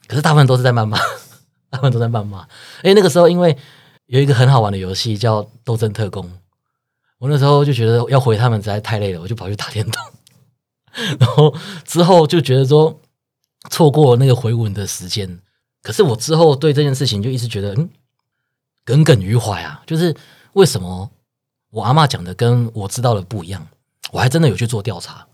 [0.06, 0.98] 可是大部分都是在谩骂，
[1.70, 2.46] 大部分都在谩骂。
[2.82, 3.56] 哎，那个时候因为
[4.04, 6.24] 有一个很好玩的游戏叫《斗争特工》，
[7.18, 10.02] 我那时候就觉得要回他们实在太累了，我就跑去打电动。
[11.18, 13.00] 然后之后就觉得说
[13.70, 15.40] 错过那个回文的时间，
[15.82, 17.88] 可是我之后对这件事情就一直觉得嗯
[18.84, 20.14] 耿耿于怀啊，就是
[20.54, 21.10] 为什么
[21.70, 23.66] 我阿嬷讲的跟我知道的不一样？
[24.12, 25.26] 我还真的有去做调查，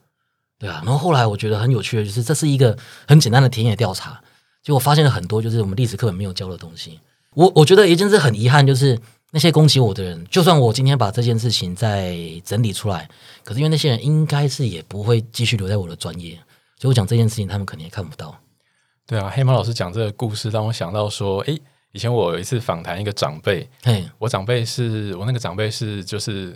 [0.58, 0.82] 对啊。
[0.84, 4.20] 然后后来我觉得很有趣的就是，这是一个很简单的田野调查，
[4.62, 6.98] 结果发现了很多就是我们历史课本没有教的东西。
[7.34, 8.98] 我我觉得一件事很遗憾，就是
[9.34, 12.14] 那些攻击我的人，就算我今天把这件事情再
[12.44, 13.08] 整理出来，
[13.42, 16.34] 可是因为那些人应该是也不会继续留在我的专业，
[16.76, 18.38] 所以我讲这件事情，他们肯定也看不到。
[19.06, 21.58] 对啊，黑猫老师讲这个故事，让我想到说，诶，
[21.92, 26.54] 以前我有一次访谈一个长辈，嘿，我长辈是我那个长辈是就是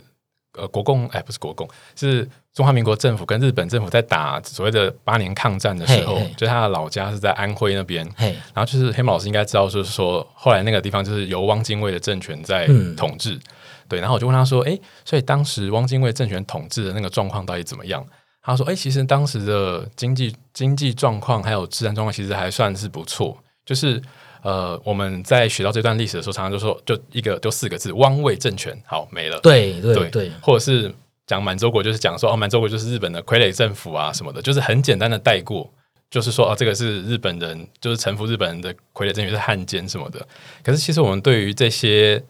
[0.53, 13.39] 呃国共哎不是国共是中华民国政府跟日本政府在打所谓的八年抗战的时候就他的老家是在安徽那边，嘿，然后就是黑马老师应该知道，就是说后来那个地方就是由汪精卫的政权在嗯统治，
[13.87, 18.03] 对，然后我就问他说，诶，所以当时汪精卫政权统治的那个状况到底怎么样？
[18.41, 24.01] 他说，诶，其实当时的经济经济状况还有治安状况其实还算是不错，就是
[24.41, 30.91] 呃我们在学到这段历史的时候，常常就说就一个就四个字，汪伪政权，好没了，对对对，或者是
[31.27, 35.69] 讲满洲国，就是讲说哦，满洲国就是日本的傀儡政府啊什么的，就是很简单的带过，
[36.09, 40.25] 就是说哦，这个是日本人，就是臣服日本人的傀儡政权是汉奸什么的。
[40.63, 42.23] 可是其实我们对于这些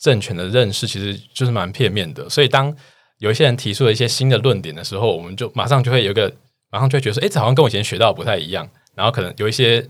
[0.00, 2.28] 政权的认识，其实就是蛮片面的。
[2.28, 2.74] 所以当
[3.18, 6.32] 有一些人提出了一些新的论点的时候，我们就马上就会有一个，
[6.70, 8.68] 马上就会觉得说，哎，这好像跟我以前学到的不太一样。
[8.94, 9.86] 然后可能有一些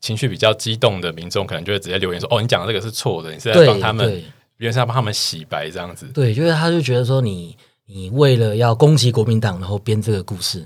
[0.00, 4.10] 情绪比较激动的民众，可能就会直接留言说，哦，你讲的这个是错的，你是在对帮他们，
[4.56, 6.06] 原来是要帮他们洗白这样子。
[6.06, 7.56] 对，就是他就觉得说你
[7.92, 10.64] 你为了要攻击国民党，然后编这个故事，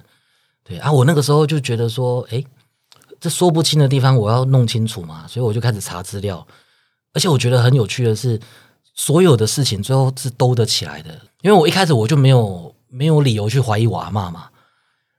[0.63, 2.45] 对啊，我那个时候就觉得说，诶，
[3.19, 6.47] 这说不清的地方我要弄清楚嘛，所以我就开始查资料，
[7.15, 8.39] 而且我觉得很有趣的是，
[8.95, 14.51] 所有的事情最后是兜得起来的，因为我一开始我就没有没有理由去怀疑我阿嬷嘛，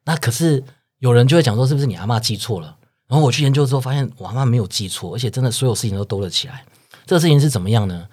[0.05, 0.63] 那可是
[0.99, 2.77] 有人就会讲说，是不是你阿嬷记错了？
[3.07, 6.63] 然后我去研究之后发现，我阿嬷没有记错，而且真的所有事情都兜得起来。
[7.07, 8.07] 这个事情是怎么样呢？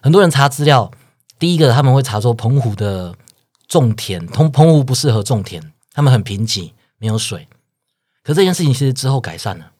[0.00, 0.90] 很多人查资料，
[1.38, 3.14] 第一个他们会查说澎湖的
[3.68, 7.48] 种田，澎澎湖不适合种田，他们很贫瘠，没有水。
[8.22, 9.72] 可这件事情其实之后改善了，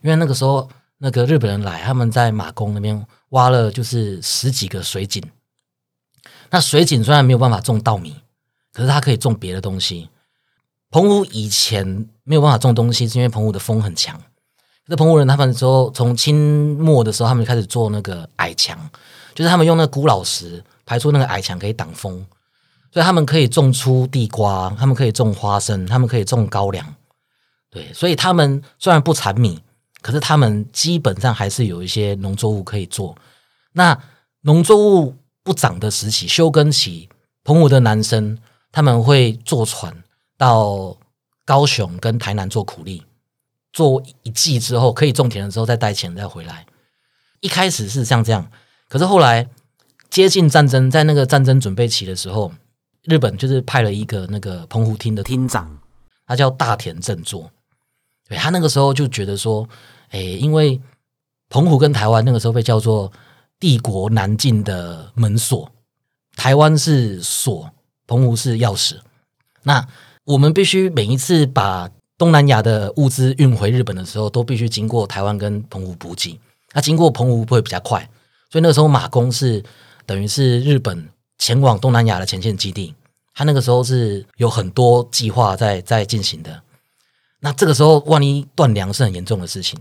[0.00, 5.22] 因为那个时候那个日本人来，他们在马公那边挖了就是十几个水井。
[6.50, 8.14] 那水井虽然没有办法种稻米，
[8.72, 10.08] 可是它可以种别的东西。
[10.90, 11.86] 澎湖以前
[12.24, 14.20] 没有办法种东西，是因为澎湖的风很强。
[14.86, 18.78] 那澎湖人他们之后从清末的时候，他们就开始做那个矮墙，
[19.34, 22.26] 就是他们用那个古老石排出那个矮墙可以挡风，
[22.92, 26.94] 所以他们可以种出地瓜，他们可以种花生，他们可以种高粱。
[27.70, 29.62] 对，所以他们虽然不产米，
[30.02, 33.16] 可是他们基本上还是有一些农作物可以做。
[33.72, 33.98] 那
[34.42, 37.08] 农作物不长的时期，休耕期，
[37.42, 38.36] 澎湖的男生
[38.70, 40.04] 他们会坐船
[40.36, 40.94] 到
[41.46, 43.02] 高雄跟台南做苦力，
[43.72, 46.66] 做一季之后可以种田的时候再带钱再回来。
[47.40, 48.50] 一开始是像这样，
[48.88, 49.48] 可是后来
[50.10, 52.52] 接近战争，在那个战争准备期的时候，
[53.04, 55.78] 日本就是派了一个那个澎湖厅的厅长，
[56.26, 57.50] 他叫大田正作。
[58.28, 59.68] 对他那个时候就觉得说，
[60.10, 60.80] 诶，因为
[61.48, 63.12] 澎湖跟台湾那个时候被叫做
[63.58, 65.70] 帝国南进的门锁，
[66.36, 67.70] 台湾是锁，
[68.06, 68.98] 澎湖是钥匙。
[69.64, 69.86] 那
[70.24, 76.38] 我们必须每一次把东南亚的物资运回日本的时候，都必须经过台湾跟澎湖补给。
[76.72, 78.08] 那经过澎湖会比较快，
[78.48, 79.62] 所以那个时候马公是
[80.06, 81.08] 等于是日本
[81.42, 82.94] 前往东南亚的前线基地。
[83.34, 86.62] 他那个时候是有很多计划在在进行的。
[87.40, 89.76] 那这个时候，万一断粮是很严重的事情，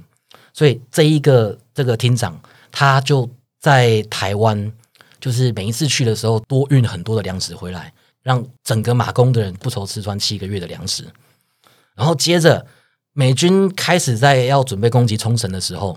[0.53, 4.73] 所以这一个这个厅长他就在台湾，
[5.19, 7.93] 就是每一次去的时候多运很多的粮食回来，
[8.23, 11.05] 让整个马工的人不愁吃穿七个月的粮食。
[11.93, 12.65] 然后接着
[13.13, 15.95] 美军开始在要准备攻击冲绳的时候，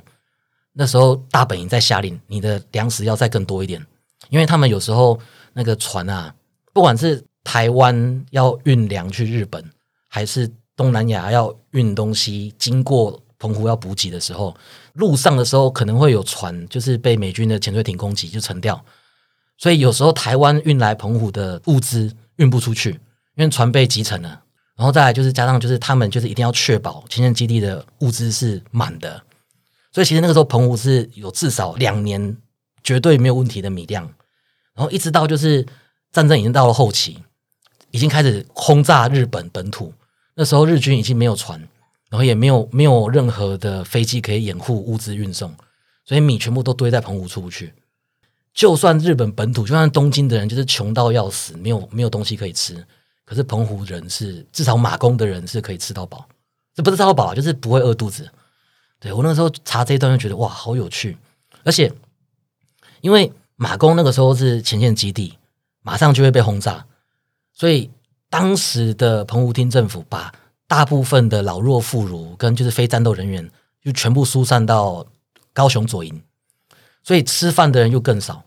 [0.72, 3.80] 那时候大本营在下令，你的粮食要再更多一点，
[4.28, 5.18] 因为他们有时候
[5.54, 6.34] 那个船啊，
[6.72, 9.64] 不管是台湾要运粮去日本，
[10.08, 14.54] 还是东南亚要运东西经过澎湖要补给的时候，
[14.94, 18.84] 路上的时候可能会有船就是被美军的潜水艇攻击就沉掉，
[19.58, 22.90] 所以有时候台湾运来澎湖的物资运不出去，
[23.36, 24.40] 因为船被击沉了。
[24.76, 29.22] 然后再来就是加上就是他们就是一定要确保前线基地的物资是满的，
[29.92, 32.36] 所以其实那个时候澎湖是有至少两年
[32.82, 34.12] 绝对没有问题的米量，
[34.74, 35.66] 然后一直到就是
[36.12, 37.18] 战争已经到了后期，
[37.90, 39.92] 已经开始轰炸日本本土，
[40.34, 41.58] 那时候日军已经没有船，
[42.10, 45.54] 然后也没有没有任何的飞机可以掩护物资运送，
[46.04, 47.72] 所以米全部都堆在澎湖出不去。
[48.52, 52.84] 就算日本本土，就算东京的人就是穷到要死，没有没有东西可以吃。
[53.24, 56.28] 可是澎湖人是至少马工的人是可以吃到饱，
[56.74, 58.30] 这不是吃到饱，就是不会饿肚子。
[59.00, 61.16] 对我那时候查这一段就觉得哇，好有趣，
[61.64, 61.92] 而且
[63.00, 65.38] 因为马公那个时候是前线基地，
[65.82, 66.86] 马上就会被轰炸，
[67.52, 67.90] 所以
[68.28, 70.32] 当时的澎湖厅政府把
[70.66, 73.48] 大部分的老弱妇孺跟就是非战斗人员
[73.82, 75.06] 就全部疏散到
[75.52, 76.22] 高雄左营，
[77.02, 78.44] 所以吃饭的人又更少。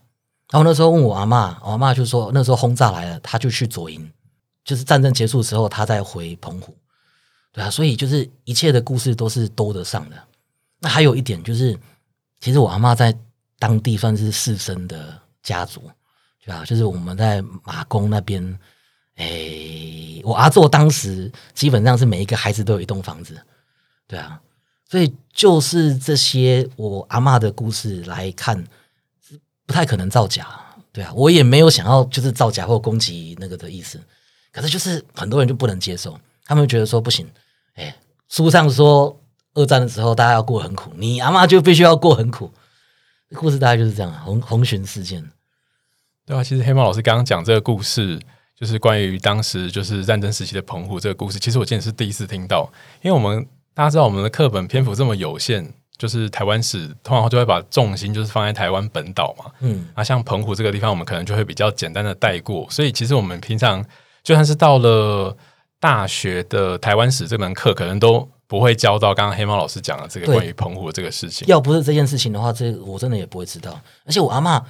[0.52, 4.12] 然后那时候问我阿妈，我阿妈就说那时候轰炸来了，他就去左营，
[4.66, 6.76] 就是战争结束之后他再回澎湖。
[7.52, 10.18] 对啊，所以就是一切的故事都是兜得上的。
[10.80, 11.78] 那还有一点就是，
[12.40, 13.18] 其实我阿妈在
[13.60, 15.82] 当地算是士绅的家族，
[16.44, 16.64] 对吧？
[16.66, 18.60] 就是我们在马公那边。
[19.20, 23.36] 哎，我阿做当时基本上是每一个孩子都有一栋房子，
[24.06, 24.40] 对啊，
[24.88, 28.64] 所以就是这些我阿妈的故事来看，
[29.66, 30.48] 不太可能造假，
[30.92, 34.00] 对啊，我也没有想要就是造假或攻击那个的意思，
[34.52, 36.16] 可是就是很多人就不能接受，
[36.46, 37.28] 他们觉得说不行，
[37.74, 37.96] 哎，
[38.30, 39.20] 书上说
[39.56, 42.54] 二战的时候大家要过很苦，你阿妈就必须要过很苦，
[43.36, 45.24] 故事大概就是这样，红红巡事件，
[46.26, 48.20] 对啊，其实黑猫老师刚刚讲这个故事。
[48.60, 52.68] 就是关于当时就是战争时期的澎湖这个故事，其实我今天是第一次听到，
[53.04, 55.64] 因为我们大家知道我们的课本篇幅这么有限，
[55.96, 63.86] 就是台湾史通常就会把重心就是放在台湾本岛嘛，嗯，啊，像澎湖这个地方，我们可能就会比较简单的带过，所以其实我们平常
[64.24, 65.38] 就算是到了
[65.80, 71.48] 大学的台湾史这门课，可能都不会教到刚刚黑猫老师讲的这个关于澎湖这个事情。
[71.48, 73.80] 要不是这件事情的话，这我真的也不会知道。
[74.06, 74.64] 而且我阿妈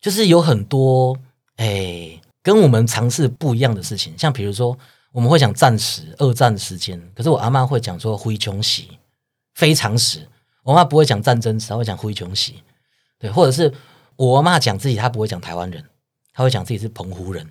[0.00, 1.16] 就是有很多
[1.56, 2.20] 哎。
[2.46, 4.78] 跟我们尝试不一样的事情，像比如说，
[5.10, 8.96] 我们会讲战时、二战时间，可是我阿妈会讲说灰穷喜
[9.56, 10.20] 非常时，
[10.62, 12.62] 我妈不会讲战争史，她会讲灰穷喜，
[13.18, 13.74] 对，或者是
[14.14, 15.84] 我阿妈讲自己，她不会讲台湾人，
[16.32, 17.44] 她会讲自己是澎湖人，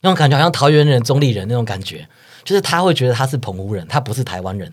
[0.00, 2.08] 那种感觉好像桃园人、中立人那种感觉，
[2.44, 4.68] 就是他会觉得他是澎湖人，他不是台湾人，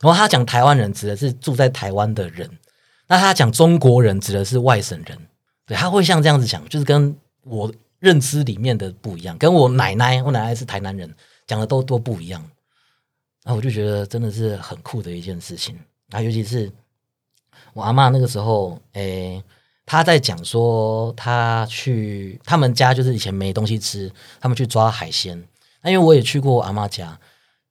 [0.00, 2.48] 然后他讲台湾人指的是住在台湾的人，
[3.06, 5.18] 那他讲中国人指的是外省人，
[5.66, 7.72] 对，他会像这样子讲，就是跟我。
[8.00, 11.12] 认知里面的不一样，跟我奶奶，我奶奶是台南人，
[11.48, 12.40] 讲的都都不一样。
[13.42, 15.76] 那我就觉得真的是很酷的一件事情。
[16.10, 16.70] 啊，尤其是
[17.72, 19.42] 我阿妈那个时候，诶，
[19.84, 25.42] 她在讲说，她去他们家就是以前没东西吃，他们去抓海鲜。
[25.82, 27.18] 那因为我也去过我阿妈家，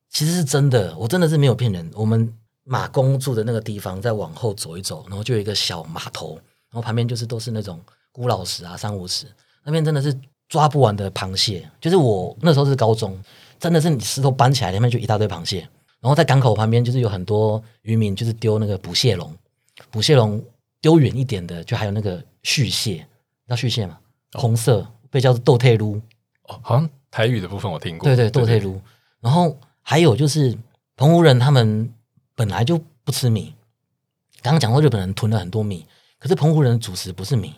[0.09, 1.89] 其实是真的，我真的是没有骗人。
[1.93, 6.35] 我们马公住的那个地方，再往后走一走，然后就有一个小码头，
[6.69, 7.79] 然后旁边就是都是那种
[8.11, 9.25] 古老石啊、珊瑚石。
[9.63, 10.17] 那边真的是
[10.47, 13.21] 抓不完的螃蟹，就是我那时候是高中，
[13.59, 15.67] 真的是你石头搬起来，里面就一大堆螃蟹。
[15.99, 19.35] 然后在港口旁边，就是有很多渔民，就是丢那个捕蟹笼，
[19.89, 20.41] 捕蟹笼
[20.79, 23.05] 丢远一点的，就还有那个续蟹，知
[23.49, 23.97] 道续蟹吗？
[24.33, 25.99] 红色被叫做豆退撸，
[26.43, 28.05] 哦，好像台语的部分我听过。
[28.05, 28.79] 对对，豆退炉。
[29.21, 30.55] 然后还有就是
[30.95, 31.91] 澎湖人，他们
[32.35, 33.55] 本来就不吃米。
[34.43, 35.83] 刚刚讲过，日本人囤了很多米，
[36.19, 37.55] 可是澎湖人的主食不是米。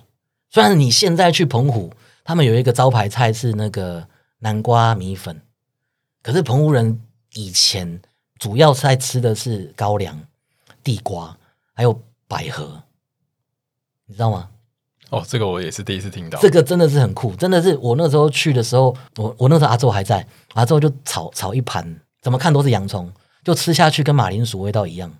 [0.50, 1.92] 虽然你现在去澎湖，
[2.24, 5.42] 他们有一个招牌菜是那个南瓜米粉，
[6.24, 7.02] 可是澎湖人
[7.34, 8.02] 以前
[8.38, 10.18] 主要在吃的是高粱、
[10.82, 11.38] 地瓜，
[11.74, 12.82] 还有百合，
[14.06, 14.50] 你知道吗？
[15.10, 16.40] 哦，这个我也是第一次听到。
[16.40, 23.12] 这个真的是很酷，真的是我那时候去的时候，我我那时候阿周还在，阿周就炒炒一盘，怎么看都是洋葱，
[23.44, 25.12] 就吃下去跟马铃薯味道一样。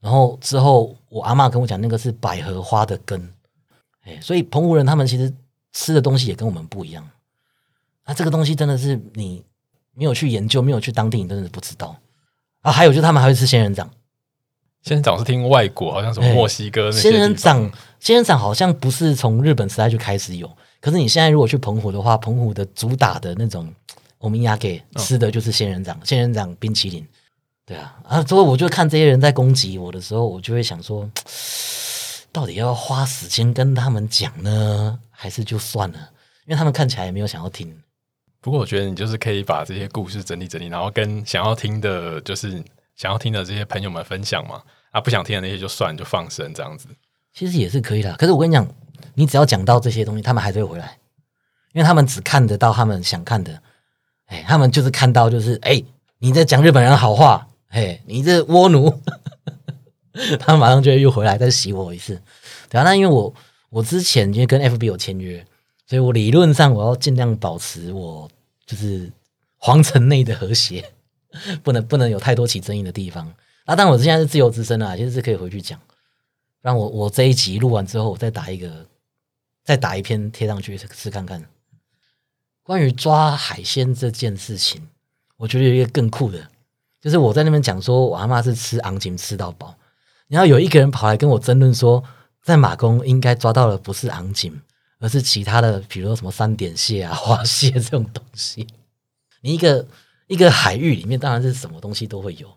[0.00, 3.32] 然后之后我阿妈跟我讲，那个是百合花的根。
[4.04, 5.32] 哎，所以澎湖人他们其实
[5.72, 7.08] 吃的东西也跟我们不一样。
[8.06, 9.42] 那这个东西真的是你
[9.94, 11.96] 没有去研究，没有去当地，你真的是不知道
[12.60, 12.70] 啊。
[12.70, 13.90] 还有就是他们还会吃仙人掌。
[14.84, 17.68] 仙人掌是听外国，好像什么墨西哥那仙人掌，
[17.98, 20.48] 仙人掌好像不是从日本时代就开始有。
[20.80, 23.68] 可是你现在如果去澎湖的话，澎湖的主打的那种
[24.18, 27.04] 欧米亚给吃的就是仙人掌，仙人掌冰淇淋。
[27.66, 31.10] 对啊，啊，之后我就看这些人在攻击我的时候，我就会想说。
[32.30, 35.98] 到底要花时间跟他们讲呢，还是就算了？
[36.46, 37.72] 因为他们看起来也没有想要听。
[38.40, 42.60] 不过我觉得你就是可以把这些故事整理整理，然后跟想要听的，就是
[42.96, 44.60] 想要听的这些朋友们分享嘛。
[44.94, 46.86] 啊，不想听的那些就算，就放生这样子。
[47.32, 48.14] 其实也是可以的。
[48.14, 48.64] 可是我跟你讲，
[49.14, 50.96] 你只要讲到这些东西，他们还是会回来，
[51.72, 53.60] 因为他们只看得到他们想看的。
[54.26, 55.82] 哎，他们就是看到就是哎，
[56.20, 59.00] 你在讲日本人好话，哎，你这倭奴。
[60.38, 62.22] 他马上就会又回来再洗我一次，
[62.70, 62.84] 对啊。
[62.84, 63.34] 那因为我
[63.70, 65.44] 我之前因为跟 FB 有签约，
[65.88, 68.30] 所以我理论上我要尽量保持我
[68.64, 69.10] 就是
[69.56, 70.88] 皇城内的和谐，
[71.64, 73.34] 不能不能有太多起争议的地方。
[73.64, 75.80] 啊，但我现在是自由之身啊，其实是可以回去讲。
[76.60, 78.86] 让我我这一集录完之后，我再打一个，
[79.64, 81.44] 再打一篇贴上去试看看。
[82.62, 84.88] 关于抓海鲜这件事情，
[85.36, 86.48] 我觉得有一个更酷的，
[87.00, 89.74] 就是我在那边讲说我阿妈是吃昂金吃到饱。
[90.26, 92.02] 然后有一个人跑来跟我争论说，
[92.42, 94.58] 在马公应该抓到的不是昂锦，
[94.98, 98.66] 而是其他的，比如说什么三点蟹啊、花蟹这种东西。
[99.42, 99.86] 你一个
[100.26, 102.48] 一个海域里面当然是什么东西都会有，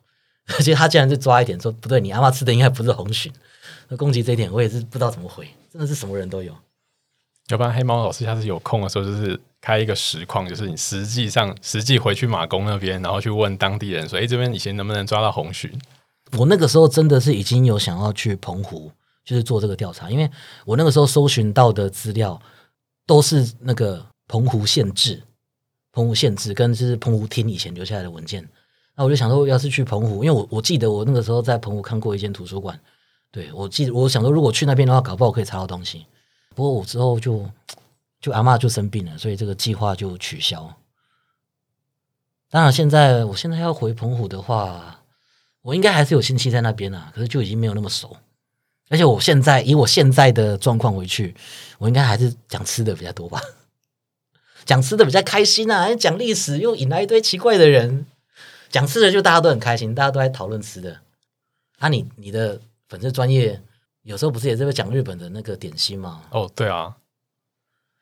[0.58, 3.32] 而且他竟然就抓一点说不对，你阿妈吃的应该不是红鲟，
[3.90, 6.56] 那攻击这一点我也是不知道怎么回，真的是什么人都有。
[7.50, 15.72] 要不然黑猫老师下次有空的时候，就是开一个实况，就是你实际上实际回去马公那边，然后去问当地人说：“哎，这边以前能不能抓到红鲟？”
[16.38, 18.92] 我那个时候真的是已经有想要去澎湖，
[19.24, 20.30] 就是做这个调查，因为
[20.66, 22.38] 我那个时候搜寻到的资料
[23.06, 25.24] 都是那个澎湖县志、
[25.94, 28.46] 澎湖县志跟就是澎湖厅以前留下来的文件。
[28.98, 32.78] 那我就想说，要是去澎湖，因为我我记得我那个时候在澎湖看过一间图书馆，
[33.32, 36.08] 对我记得我想说，如果去那边的话，搞不好可以查到东西。
[36.56, 37.48] 不过我之后就
[38.20, 40.76] 就阿妈就生病了，所以这个计划就取消。
[42.50, 45.02] 当然，现在我现在要回澎湖的话，
[45.62, 48.18] 我应该还是有亲戚在那边啊，可是就已经没有那么熟。
[48.90, 51.36] 而且我现在以我现在的状况回去，
[51.78, 53.40] 我应该还是讲吃的比较多吧，
[54.66, 55.94] 讲吃的比较开心啊。
[55.94, 58.08] 讲历史又引来一堆奇怪的人，
[58.78, 61.00] 讲吃的就大家都很开心，大家都在讨论吃的。
[61.80, 63.60] 啊，你你的粉丝专业。
[64.04, 66.22] 有时候不是也是会讲日本的那个点心吗？
[66.30, 66.96] 哦，对啊，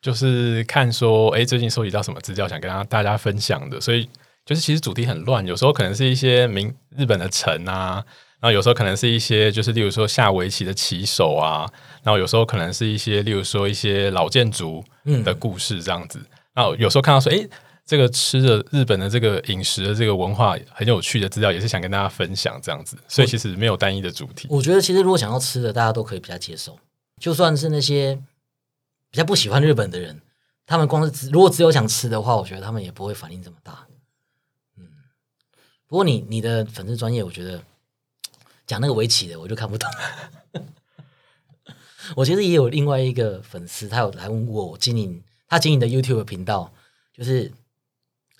[0.01, 3.79] 就是看说，哎，最近收集到什么资料，想跟大家分享的。
[3.79, 4.07] 所以
[4.45, 8.05] 就是其实主题很乱，有时候可能是一些名日本的城啊，
[8.39, 11.65] 然后有时候可能是一些就是例如说下围棋的棋手啊，
[12.03, 14.83] 然后有时候可能是一些例如说一些老建筑
[15.23, 16.19] 的故事这样子。
[16.53, 17.47] 然后有时候看到说，哎。
[17.85, 24.47] 这个吃的日本的这个饮食的这个文化很有趣的资料，也是想跟大家分享这样子，所以其实没有单一的主题。
[24.49, 26.79] 我觉得其实如果想要吃的，大家都可以比较接受。
[27.19, 28.15] 就算是那些
[29.11, 30.19] 比较不喜欢日本的人，
[30.65, 33.85] 他们光是如果只有想吃的话，我觉得他们也不会反应这么大。
[34.77, 34.87] 嗯，
[35.85, 37.61] 不过你你的粉丝专业，我觉得
[38.65, 39.87] 讲那个围棋的，我就看不懂。
[42.17, 46.73] 我其实也有另外一个粉丝，他有来问过我经营他经营的 YouTube 频道，
[47.13, 47.51] 就是。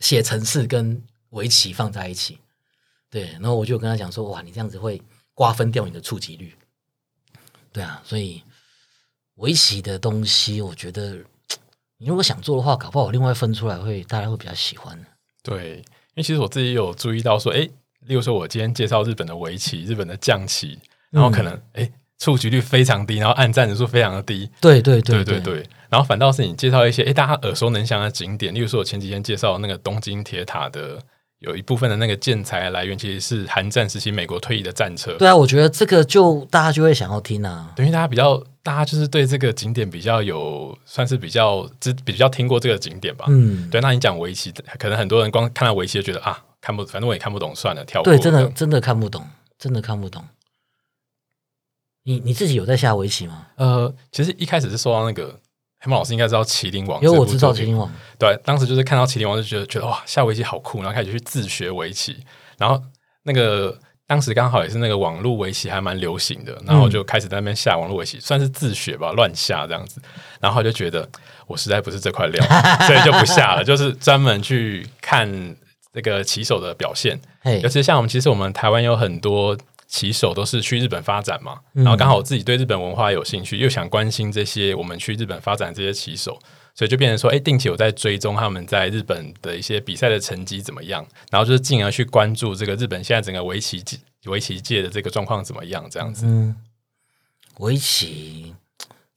[0.06, 1.02] 写程式跟
[1.32, 2.38] 围棋放在一起，
[3.10, 5.02] 对，然后我就跟他讲说：“哇，你这样子会
[5.34, 6.56] 瓜分掉你的触及率。”
[7.74, 8.44] 对啊，所以
[9.38, 11.16] 围棋的东西，我觉得
[11.98, 15.04] 你如果想做的话，搞不好另外分出来会大家会比较喜欢。
[15.42, 17.62] 对，因为其实我自己有注意到说，哎，
[18.02, 20.78] 例如说我今天介绍日本的围棋、日本的将棋，
[21.10, 24.50] 然后可能哎触及率非常低，然后按赞人数非常的低。
[24.62, 25.68] 对对对对对。
[25.90, 31.00] 然后反倒是你介绍一些诶大家耳熟能详的景点，例如说我前几天介绍那个东京铁塔的，
[31.40, 35.14] 有一部分的那个建材来源其实是韩战时期美国退役的战车。
[35.18, 43.26] 对啊，我觉得这个就大家就会想要听啊，等于大家比较，大家就是对这个景点比较有，算是比较知比较听过这个景点吧。
[43.30, 48.12] 嗯，对，那你讲围棋，可能很多人光看到围棋就觉得啊，看不，反正我也看不懂，算了，跳过。
[48.12, 49.26] 对，真的真的看不懂，
[49.60, 50.24] 真的看不懂。
[52.06, 53.46] 你你自己有在下围棋吗？
[53.58, 55.38] 呃，其实一开始是说到那个。
[55.78, 57.88] 黑猫老师应该知道《麒麟王》，因为我知道《麒麟王》。
[58.18, 62.18] 对，当时就是看到《麒麟王》就觉得觉得哇，下围棋好酷，然后开始去自学围棋。
[62.58, 62.82] 然后
[63.22, 63.78] 那个
[64.08, 70.02] 当时刚好也是那个网络围棋还蛮流行的，然后就开始在那边下网络围棋，算是自学吧，乱下这样子。
[70.40, 71.08] 然后就觉得
[71.46, 72.44] 我实在不是这块料，
[72.88, 75.30] 所以就不下了，就是专门去看
[75.94, 77.20] 那个棋手的表现。
[77.62, 79.56] 尤其像我们，其实我们台湾有很多。
[79.96, 86.38] 棋手都是去日本发展嘛，然后刚好我自己对日本文化有兴趣，又想关心这些我们去日本发展这些棋手，
[86.74, 96.26] 所以就变成说，哎，定期我在追踪他们在日本的一些比赛的成绩怎么样，然后就是进而去关注这个日本现在整个围棋界围棋界的这个状况怎么样，这样子。
[96.26, 96.58] 嗯，
[97.60, 98.54] 围棋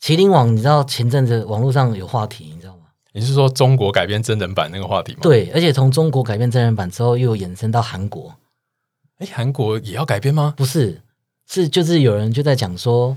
[0.01, 2.83] 麒麟网，你知道前阵子网络上有话题，你知道吗？
[3.13, 5.19] 你是说中国改编真人版那个话题吗？
[5.23, 8.33] 对，而且从中国改编真人版之后，又衍生到韩国。
[9.19, 10.55] 哎，韩国也要改编吗？
[10.57, 11.01] 不是，
[11.49, 13.17] 是就是有人就在讲说，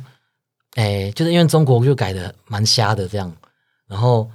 [0.74, 3.32] 哎，就是因为中国就改的蛮瞎的这样，
[3.88, 4.30] 然后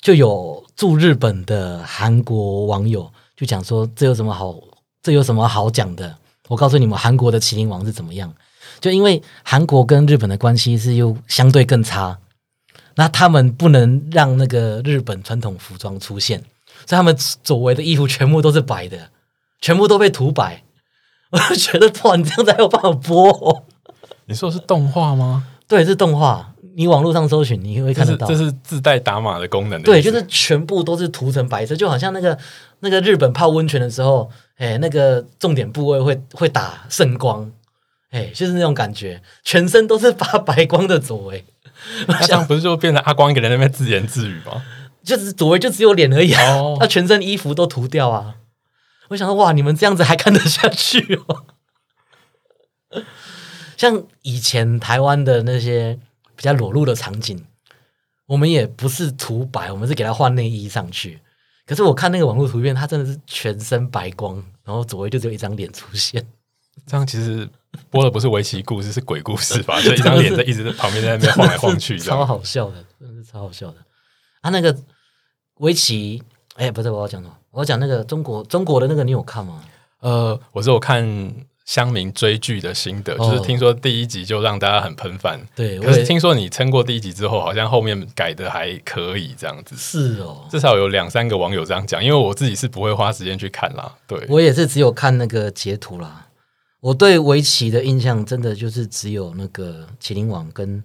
[0.00, 4.56] 就有驻日本的韩国网友就讲说，这有什么好，
[5.02, 6.18] 这有什么好讲的？
[6.48, 8.34] 我告诉你们，韩国的麒麟王是怎么样？
[8.80, 12.18] 就因为韩国跟日本的关系是又相对更差，
[12.96, 16.40] 那他们不能让那个日本传统服装出现，
[16.86, 19.10] 所以他们周围的衣服全部都是白的，
[19.60, 20.63] 全部都被涂白。
[21.30, 23.64] 我就觉得哇，你这样才有办法播。
[24.26, 25.44] 你说的是动画吗？
[25.66, 26.50] 对，是动画。
[26.76, 28.26] 你网络上搜寻，你会看得到。
[28.26, 29.80] 这是自带打码的功能。
[29.82, 32.36] 对，就是全部都是涂成白色，就好像那个
[32.80, 37.48] 那个日本泡温泉的时候，哎，那个重点部位会会打圣光，
[38.10, 41.44] 哎，就是那种感觉，全身都是发白光的左为。
[42.08, 44.60] 那这样不是就变成阿光一个人在那边自言自语吗？
[45.04, 48.34] 就是左为就只有脸而已啊，他 全身衣服都涂掉啊。
[49.08, 51.44] 我想说，哇，你们这样子还看得下去哦？
[53.76, 55.98] 像以前台湾的那些
[56.36, 57.44] 比较裸露的场景，
[58.26, 61.20] 我们也不是涂白，我们是给他换内衣上去。
[61.66, 66.24] 可是我看那个网络图片，他真的是全身白光，然后左位就只有一张脸出现，
[66.86, 67.48] 这样其实
[67.90, 69.80] 播的不是围棋故事，是鬼故事吧？
[69.82, 72.24] 就一张脸在一直在旁边在那边晃来晃去，超。
[72.24, 73.76] 好笑的，真的是超好笑的。
[74.42, 74.76] 啊，那个
[75.56, 76.22] 围棋，
[76.54, 77.34] 哎，不是我要讲什么？
[77.50, 79.62] 我要讲那个中国中国的那个，你有看吗？
[80.00, 81.34] 呃，我是我看
[81.64, 89.74] 乡民追剧的心得，哦就是听说第一集就让大家很喷饭，对，我可是听说你撑过第一集之后，好像后面改的还可以这样子。
[89.76, 93.94] 是哦，至少有两三个网友这样讲，因为我自己是不会花时间去看啦。
[94.06, 96.28] 对，我也是只有看那个截图啦。
[96.80, 100.84] 我对围棋的印象真的就是只有那个麒麟王跟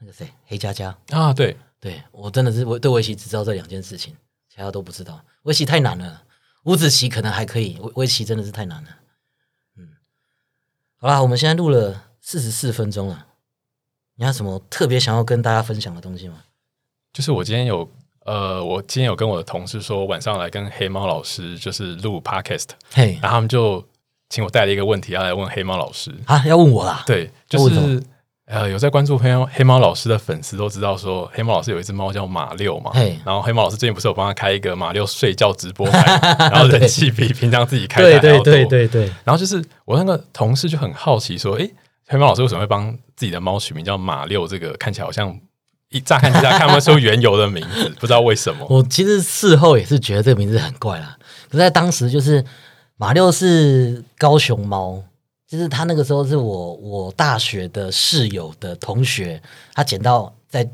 [0.00, 0.92] 那个谁黑佳佳。
[1.10, 4.12] 啊，对，对我真的是我对围棋只知道这两件事情，
[4.58, 5.24] 其他都不知道。
[5.42, 6.24] 围棋太难了，
[6.64, 8.88] 五子棋可能还可以，围围棋真的是太难了。
[9.76, 9.88] 嗯，
[10.96, 13.26] 好啦，我们现在录了四十四分钟了，
[14.16, 16.42] 你有什么特别想要跟大家分享的东西吗？
[17.12, 17.88] 就是我今天有
[18.24, 23.86] 呃，我今天有跟我的同事说晚上来跟黑猫老师就是录 podcast，嘿，然后他们就
[24.28, 26.12] 请我带了一个问题要来问黑猫老师。
[26.26, 27.04] 啊，要问我啦？
[27.06, 28.02] 对，就是
[28.48, 36.18] 呃，有在关注黑猫黑猫老师的粉丝都知道说，黑猫老师有一只猫叫马六嘛嘿，然后黑猫老师最近不是有帮他开一个马六睡觉直播台，
[36.50, 38.44] 然后人气比平常自己开的对还要多。
[38.44, 41.70] 对对对对，然后就是我那个同事就很好奇说，诶，
[42.06, 44.48] 黑猫老师为什么会帮自己的猫取名叫马六？
[44.48, 45.38] 这个看起来好像
[45.90, 48.66] 一乍看之下看不出缘由的名字，不知道为什么。
[48.70, 51.18] 我其实事后也是觉得这个名字很怪啦，
[51.50, 52.42] 可是在当时就是
[52.96, 55.02] 马六是高雄猫，
[55.48, 59.42] 就是他那个时候是我我大学的室友的同学，
[59.72, 60.68] 他捡到在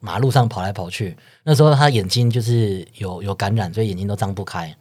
[0.00, 4.74] 马路上跑来跑去，那时候他眼睛就是有有感染，所以眼睛都张不开。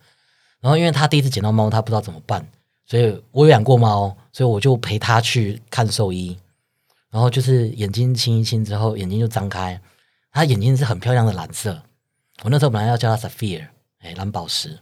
[0.62, 2.48] 然后因为他第一次捡到猫，他不知道怎么办，
[2.86, 6.38] 所以我有养过猫，所以我就陪他去看兽医。
[7.10, 9.80] 然后就是眼睛亲一亲之后，眼睛就张开，
[10.32, 11.82] 他眼睛是很漂亮的蓝色。
[12.44, 13.68] 我那时候本来要叫他 Sapphire，
[14.00, 14.78] 哎，蓝宝石。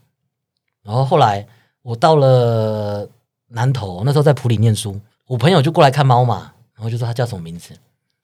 [0.83, 1.47] 然后后来
[1.81, 3.09] 我到了
[3.55, 7.73] 南投，那时候在普里念书，我朋友就过来看猫嘛，然后就说他叫什么名字，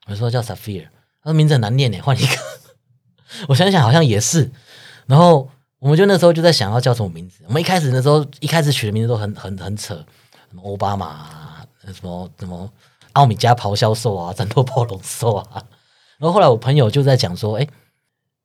[0.06, 0.84] 我就说叫 Saphir，
[1.22, 2.36] 他说名字很难念呢，换一个。
[3.48, 4.50] 我想想好像也是，
[5.06, 7.42] 然后我们就那时候就在想要叫什么名字。
[7.48, 9.94] 我们一开始那时候，一开始取的名字都很很很扯，
[10.50, 12.70] 什么奥巴马、啊，什么什么
[13.14, 15.64] 奥米加咆哮兽啊，战斗暴龙兽啊。
[16.18, 17.66] 然后后来我朋友就在讲说，哎，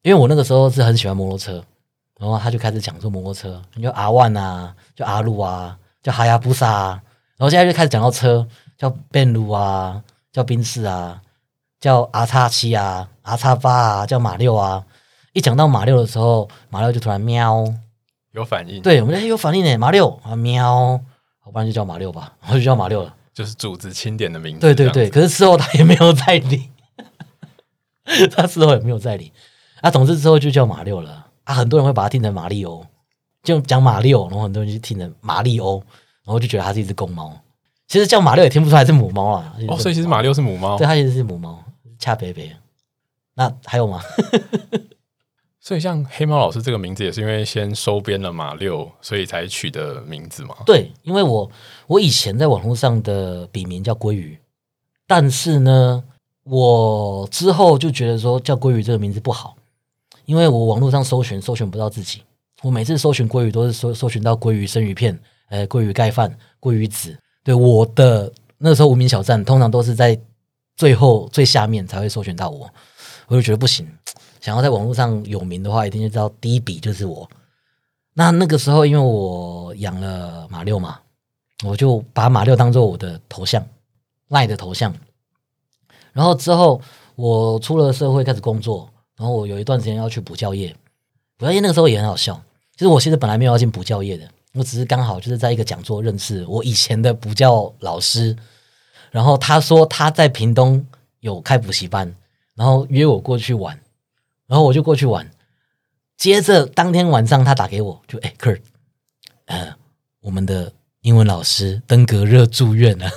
[0.03, 1.61] 因为我那个时候是很喜欢摩托车，
[2.17, 5.77] 然后他就开始讲说摩托车，你就 R One 啊，就阿路啊，
[6.08, 7.01] 叫哈亚布萨啊，
[7.36, 8.47] 然后现在就开始讲到车，
[8.78, 10.01] 叫变路啊，
[10.32, 11.22] 叫宾士啊，
[11.82, 14.86] 叫 R 叉七啊，R 叉八啊，叫马六啊。
[15.34, 17.62] 一讲到马六的时候，马六就突然喵，
[18.32, 20.97] 有反应，，对我们就哎有反应呢，马六啊喵，
[21.41, 23.14] 好，不然就叫马六吧，然后就叫马六了。
[23.34, 24.62] 就是主子钦点的名字。
[24.62, 26.70] 对对对，可是事后他也没有再理，
[28.34, 29.34] 他事后也没有再理。
[29.82, 32.86] 啊，总之之后就叫马六了啊，很多人会把它听成马里欧，
[33.47, 35.81] 就讲马六，然后很多人就听成马里欧，
[36.25, 37.33] 然后就觉得它是一只公猫。
[37.87, 39.55] 其实叫马六也听不出来是母猫啊。
[39.69, 41.63] 哦，所以其实马六是母猫对，，它其实是母猫，
[41.97, 42.51] 恰北北。
[43.35, 44.01] 那还有吗？
[45.61, 50.53] 所以像黑猫老师这个名字也是因为先收编了马六，所以才取的名字嘛。
[50.65, 51.49] 对，因为我
[51.87, 54.37] 我以前在网络上的笔名叫鲑鱼，
[55.07, 56.03] 但是呢，
[56.43, 59.55] 我之后就觉得说叫鲑鱼这个名字不好，
[60.25, 62.23] 因为我网络上搜寻搜寻不到自己，
[62.64, 65.18] 我每次搜寻鲑鱼都是搜搜寻到鲑鱼生鱼片、
[65.49, 67.18] 呃鲑鱼盖饭、鲑鱼子。
[67.43, 70.20] 对我的那时候无名小站通常都是在
[70.76, 72.70] 最后最下面才会搜寻到我，
[73.28, 73.88] 我就觉得不行，
[74.41, 77.30] 想要在网络上有名的话，一定就知道第一笔就是我。
[78.14, 80.99] 那那个时候，因为我养了马六嘛，
[81.64, 83.64] 我就把马六当做我的头像，
[84.30, 84.93] 赖的头像。
[86.12, 86.82] 然后之后
[87.16, 90.76] 我出了社会开始工作，然后我有一段时间要去补教业，
[91.38, 92.41] 补教业那个时候也很好笑。
[92.78, 98.38] 其实我其实本来没有要进补教业的，我只是刚好就是在一个讲座认识我以前的补教老师，
[99.09, 100.86] 然后他说他在屏东
[101.21, 102.15] 有开补习班，
[102.53, 103.80] 然后约我过去玩，
[104.45, 105.28] 然后我就过去玩。
[106.17, 108.61] 接着当天晚上他打给我，就哎，Kurt，
[109.45, 109.75] 呃，
[110.21, 110.71] 我们的
[111.01, 113.09] 英文老师登革热住院了，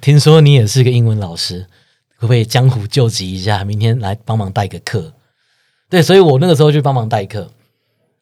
[0.00, 1.66] 听说你也是个英文老师，
[2.16, 3.62] 可不可以江湖救急一下？
[3.62, 5.12] 明天来帮忙代个课。
[5.90, 7.50] 对，所以我那个时候就帮忙代课。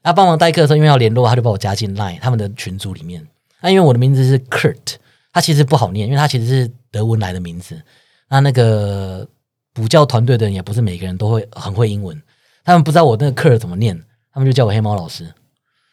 [0.02, 3.26] 那帮忙代课的时候，因为要联络，他就把我加进 Line 他们的群组里面。
[3.60, 4.96] 那因为我的名字是 Kurt，
[5.32, 7.80] 他其实不好念，因为他其实是德文来的名字。
[8.28, 9.26] 那那个
[9.74, 12.20] 补教团队的人也不是每个人都会很会英文，
[12.64, 15.32] 他们不知道我那个 Kurt 怎么念，他们就叫我黑猫老师。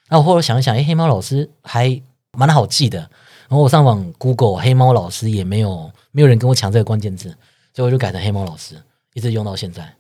[0.10, 2.02] 那我后来想一想，哎，黑猫老师还
[2.32, 3.00] 蛮好记的。
[3.00, 7.30] 然后我上网 Google 黑猫老师，也没有没有人跟我抢这个关键字，
[7.74, 8.76] 所以我就改成黑猫老师，
[9.14, 9.94] 一直用到现在。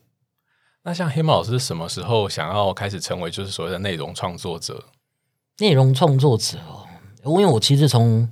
[0.88, 4.85] 那像黑猫老师什么时候想要开始成为就是所谓的内容创作者？
[5.57, 6.88] 内容创作者哦，
[7.25, 8.31] 因为我其实从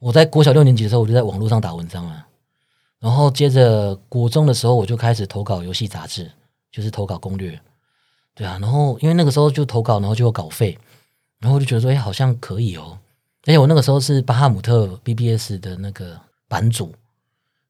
[0.00, 2.26] 我在国小六年级的时候，我就在网络上打文章了，
[2.98, 6.32] 然后接着国中的时候，我就开始投稿游戏杂志，
[6.72, 7.60] 就是投稿攻略，
[8.34, 10.76] 对啊，然后因为那个时候就投稿，然后就有稿费，
[11.38, 12.98] 然后我就觉得说，哎，好像可以哦，
[13.46, 16.92] 而且我那个时候是巴哈姆特 BBS 的那个版主，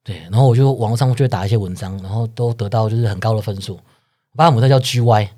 [0.02, 3.78] 对，然后我就网络上就会打一些文章，然后都得到就是很高的分数，
[4.36, 5.28] 巴姆特叫 GY，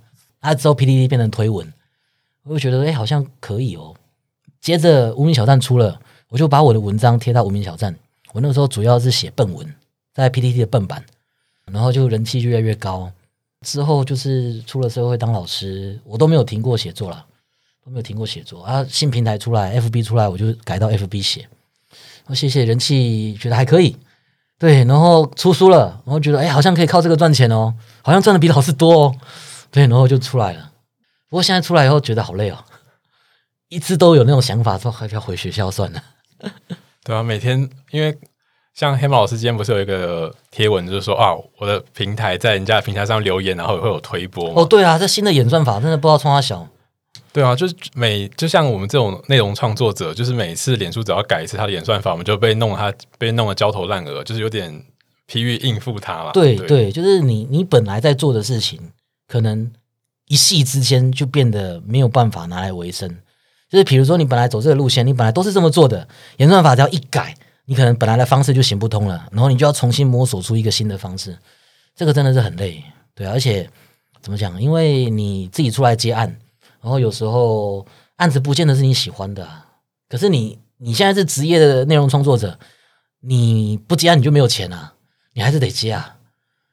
[0.41, 1.73] 啊之后 PDD 变成推文。
[2.45, 3.95] 我就觉得哎，好像可以哦。
[4.61, 7.95] 接着无名小站出了，我就把我的文章贴到无名小站。
[8.33, 9.75] 我那个时候主要是写笨文，
[10.15, 11.05] 在 PPT 的笨版，
[11.67, 13.11] 然后就人气就越来越高。
[13.63, 17.27] 之后就是出了社会当老师，我都没有停过写作了，
[17.85, 18.87] 都没有停过写作啊。
[18.89, 21.49] 新平台出来，FB 出来，我就改到 FB 写。
[22.27, 23.97] 我谢谢人气，觉得还可以。
[24.59, 29.15] 对，然后出书了，然后觉得哎，好像可以靠这个赚钱哦，好像赚的比老师多哦。
[29.71, 30.71] 对，然后就出来了。
[31.29, 32.57] 不过现在出来以后觉得好累哦，
[33.69, 36.03] 一直都有那种想法，说还是要回学校算了。
[37.05, 38.17] 对啊，每天因为
[38.75, 44.51] 像黑猫老师今天不是有一个贴文，就是说啊，我的平台在人家的平台上留言，然后也会有推播。
[44.55, 46.67] 哦，对啊，这新的演算法真的不知道冲他小。
[47.33, 54.85] 对啊，就是每就像我们这种内容创作者，就是每次脸书只要改一次它的演算法，我们就被弄他被弄得焦头烂额，就是有点
[55.27, 56.33] 疲于应付他了。
[56.33, 58.81] 对对，就是你你本来在做的事情，
[59.29, 59.71] 可能。
[60.29, 63.09] 一夕之间就变得没有办法拿来维生，
[63.71, 66.09] 就是比如说你本来走这个路线，你本来都是这么做的，
[66.39, 67.33] 演算法只要一改，
[67.67, 71.39] 你可能本来的方式就行不通了，然后你就要重新摸索出一个新的方式，
[71.95, 72.83] 这个真的是很累，
[73.15, 73.71] 对，而且
[74.21, 74.61] 怎么讲？
[74.61, 76.37] 因为你自己出来接案，
[76.87, 77.85] 然后有时候
[78.15, 79.49] 案子不见得是你喜欢的，
[80.09, 82.57] 可是你你现在是职业的内容创作者，
[83.23, 84.95] 你不接案你就没有钱啊，
[85.33, 86.17] 你还是得接啊，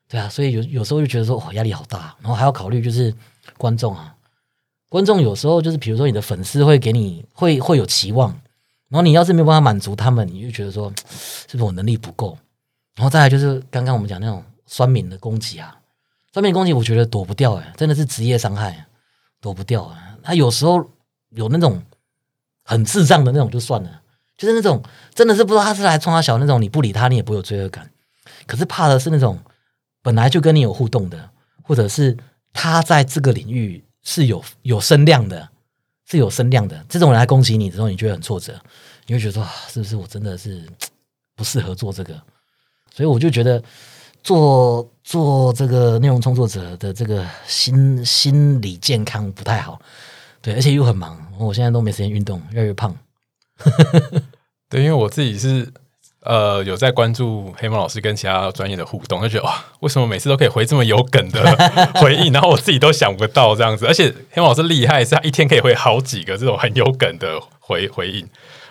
[0.07, 3.11] 对啊，所以有有时候就觉得说哇压力好大，然后还要考虑就是。
[3.57, 4.15] 观众啊，
[4.87, 8.29] 观众有时候就是，比如说你的粉丝会给你会会有期望，
[8.87, 12.37] 然后你要是没有办法满足他们，你就觉得说 是不是我能力不够？
[12.95, 15.77] 然后再来就是刚刚我们讲那种酸敏的攻击啊，
[16.31, 18.85] 酸敏攻击我觉得躲不掉哎，真的是职业伤害，
[19.43, 20.17] 躲不掉啊。
[20.23, 20.89] 他有时候
[21.29, 21.83] 有那种
[22.63, 24.01] 很智障的那种就算了，
[24.35, 24.81] 就是那种
[25.13, 27.91] 真的是不知道他是来冲他小那种，你不理他你也不会有罪恶感，
[28.47, 29.37] 可是怕的是那种
[30.01, 31.29] 本来就跟你有互动的，
[31.61, 32.17] 或者是。
[32.55, 35.49] 他在这个领域是有有声量的，
[36.05, 36.85] 是有声量的。
[36.87, 38.53] 这种人来攻击你之后，你觉得很挫折，
[39.07, 40.63] 你会觉得说，是不是我真的是
[41.35, 42.13] 不适合做这个？
[42.91, 43.59] 所以我就觉得
[44.23, 49.79] 做做这个内容创作者的这个心心理健康不太好。
[50.41, 52.95] 对，而且又很忙，我现在都没时间运动，越来越胖。
[54.69, 55.71] 对，因为我自己是。
[56.25, 61.43] 呃，有在关注黑猫老师跟其他专业的互动，就觉得哇，为什么每次都可以回这么有梗的
[61.99, 62.31] 回应？
[62.31, 68.25] 然后我自己都想不到这样子，而且黑猫老师厉害，是他一天可以回好几个这种很有梗的回回应。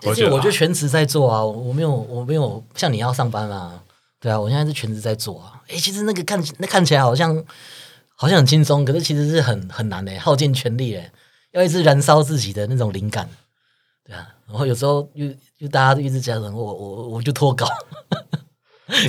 [0.04, 3.82] 我觉得我就全职在做啊，我没有我没有像你要上班啊，
[4.22, 5.60] 对啊，我现在是全职在做啊。
[5.68, 7.44] 哎，其实那个看那看起来好像
[8.14, 11.12] 好像很轻松，可是其实是很很难的，耗尽全力哎，
[11.50, 13.28] 要一直燃烧自己的那种灵感，
[14.06, 14.28] 对啊。
[14.48, 15.26] 然后有时候又
[15.58, 17.66] 又大家都一直讲，我我我就脱稿，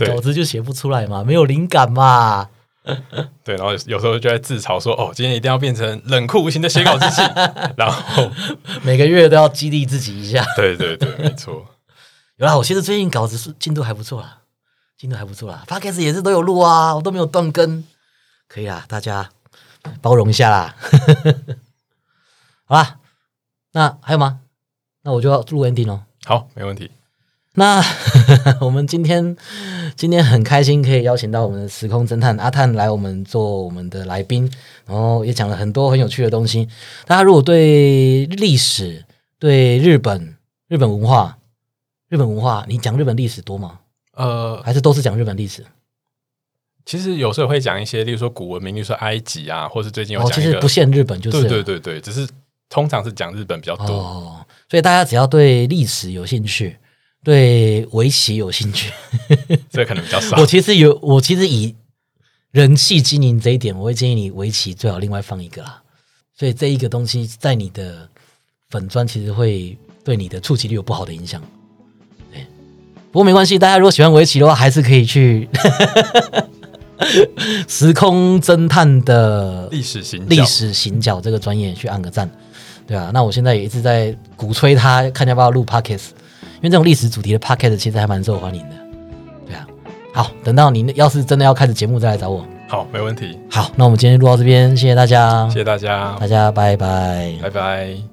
[0.08, 2.50] 稿子就写不出来嘛，没有灵感嘛。
[3.44, 7.22] 对，然后有时候就在自嘲说：“哦，今天一定要变成冷酷无情的写稿机器。
[7.78, 8.30] ”然后
[8.82, 10.46] 每个月都要激励自己一下。
[10.58, 11.66] 对对对，没错。
[12.36, 14.40] 有啦，我其实最近稿子是进度还不错啦，
[15.04, 15.66] 进度还不错啦。
[15.68, 17.84] p o d c a s 也是都有录啊，我都没有断更，
[18.48, 19.30] 可以啦，大家
[20.02, 20.74] 包容一下啦。
[22.64, 23.00] 好啦，
[23.74, 24.40] 那还有吗？
[25.02, 26.04] 那我就要录 ending 哦。
[26.24, 26.90] 好，没问题。
[27.56, 27.84] 那
[28.64, 29.36] 我们今天
[29.98, 34.50] 今天很开心，可以邀请到我们的时空侦探阿探来我们做我们的来宾，
[34.86, 36.70] 然后也讲了很多很有趣的东西。
[37.06, 39.04] 大家如果对历史、
[39.38, 40.38] 对日本、
[40.70, 41.40] 日本文化、
[42.08, 43.82] 日本文化，你讲日本历史多吗？
[44.14, 45.66] 呃，还是都是讲日本历史？
[46.86, 52.30] 其实有时候会讲一些，例如说古文明，例如说埃及啊，或是最近有讲其实不限日本，就是对对对对，只是
[52.70, 54.46] 通常是讲日本比较多。
[54.70, 56.78] 所以大家只要对历史有兴趣，
[57.24, 58.92] 对围棋有兴趣，
[59.72, 60.38] 这可能比较少。
[60.42, 61.74] 我其实有，我其实以
[62.52, 65.82] 人气经营这一点，我会建议你围棋最好另外放一个啦。
[66.36, 68.10] 所以这一个东西在你的
[68.70, 71.42] 粉砖其实会对你的触及率有不好的影响。
[73.14, 75.48] 对，不过没关系，大家如果喜欢围棋的话，还是可以去
[77.70, 82.28] 时空侦探的历史行历史行脚这个专业去按个赞。
[82.88, 86.10] 对啊，那我现在也一直在鼓吹他，看要不要录 podcast，
[86.42, 88.76] 因为这种历史主题的 podcast 其实还蛮受欢迎的。
[89.46, 89.66] 对啊，
[90.14, 92.44] 好，等到你要是真的要开始节目再来找我。
[92.68, 97.36] 好，没问题，好，那我们今天就录到这边，谢谢大家，谢谢大家，大家拜拜。
[97.42, 98.13] 拜拜。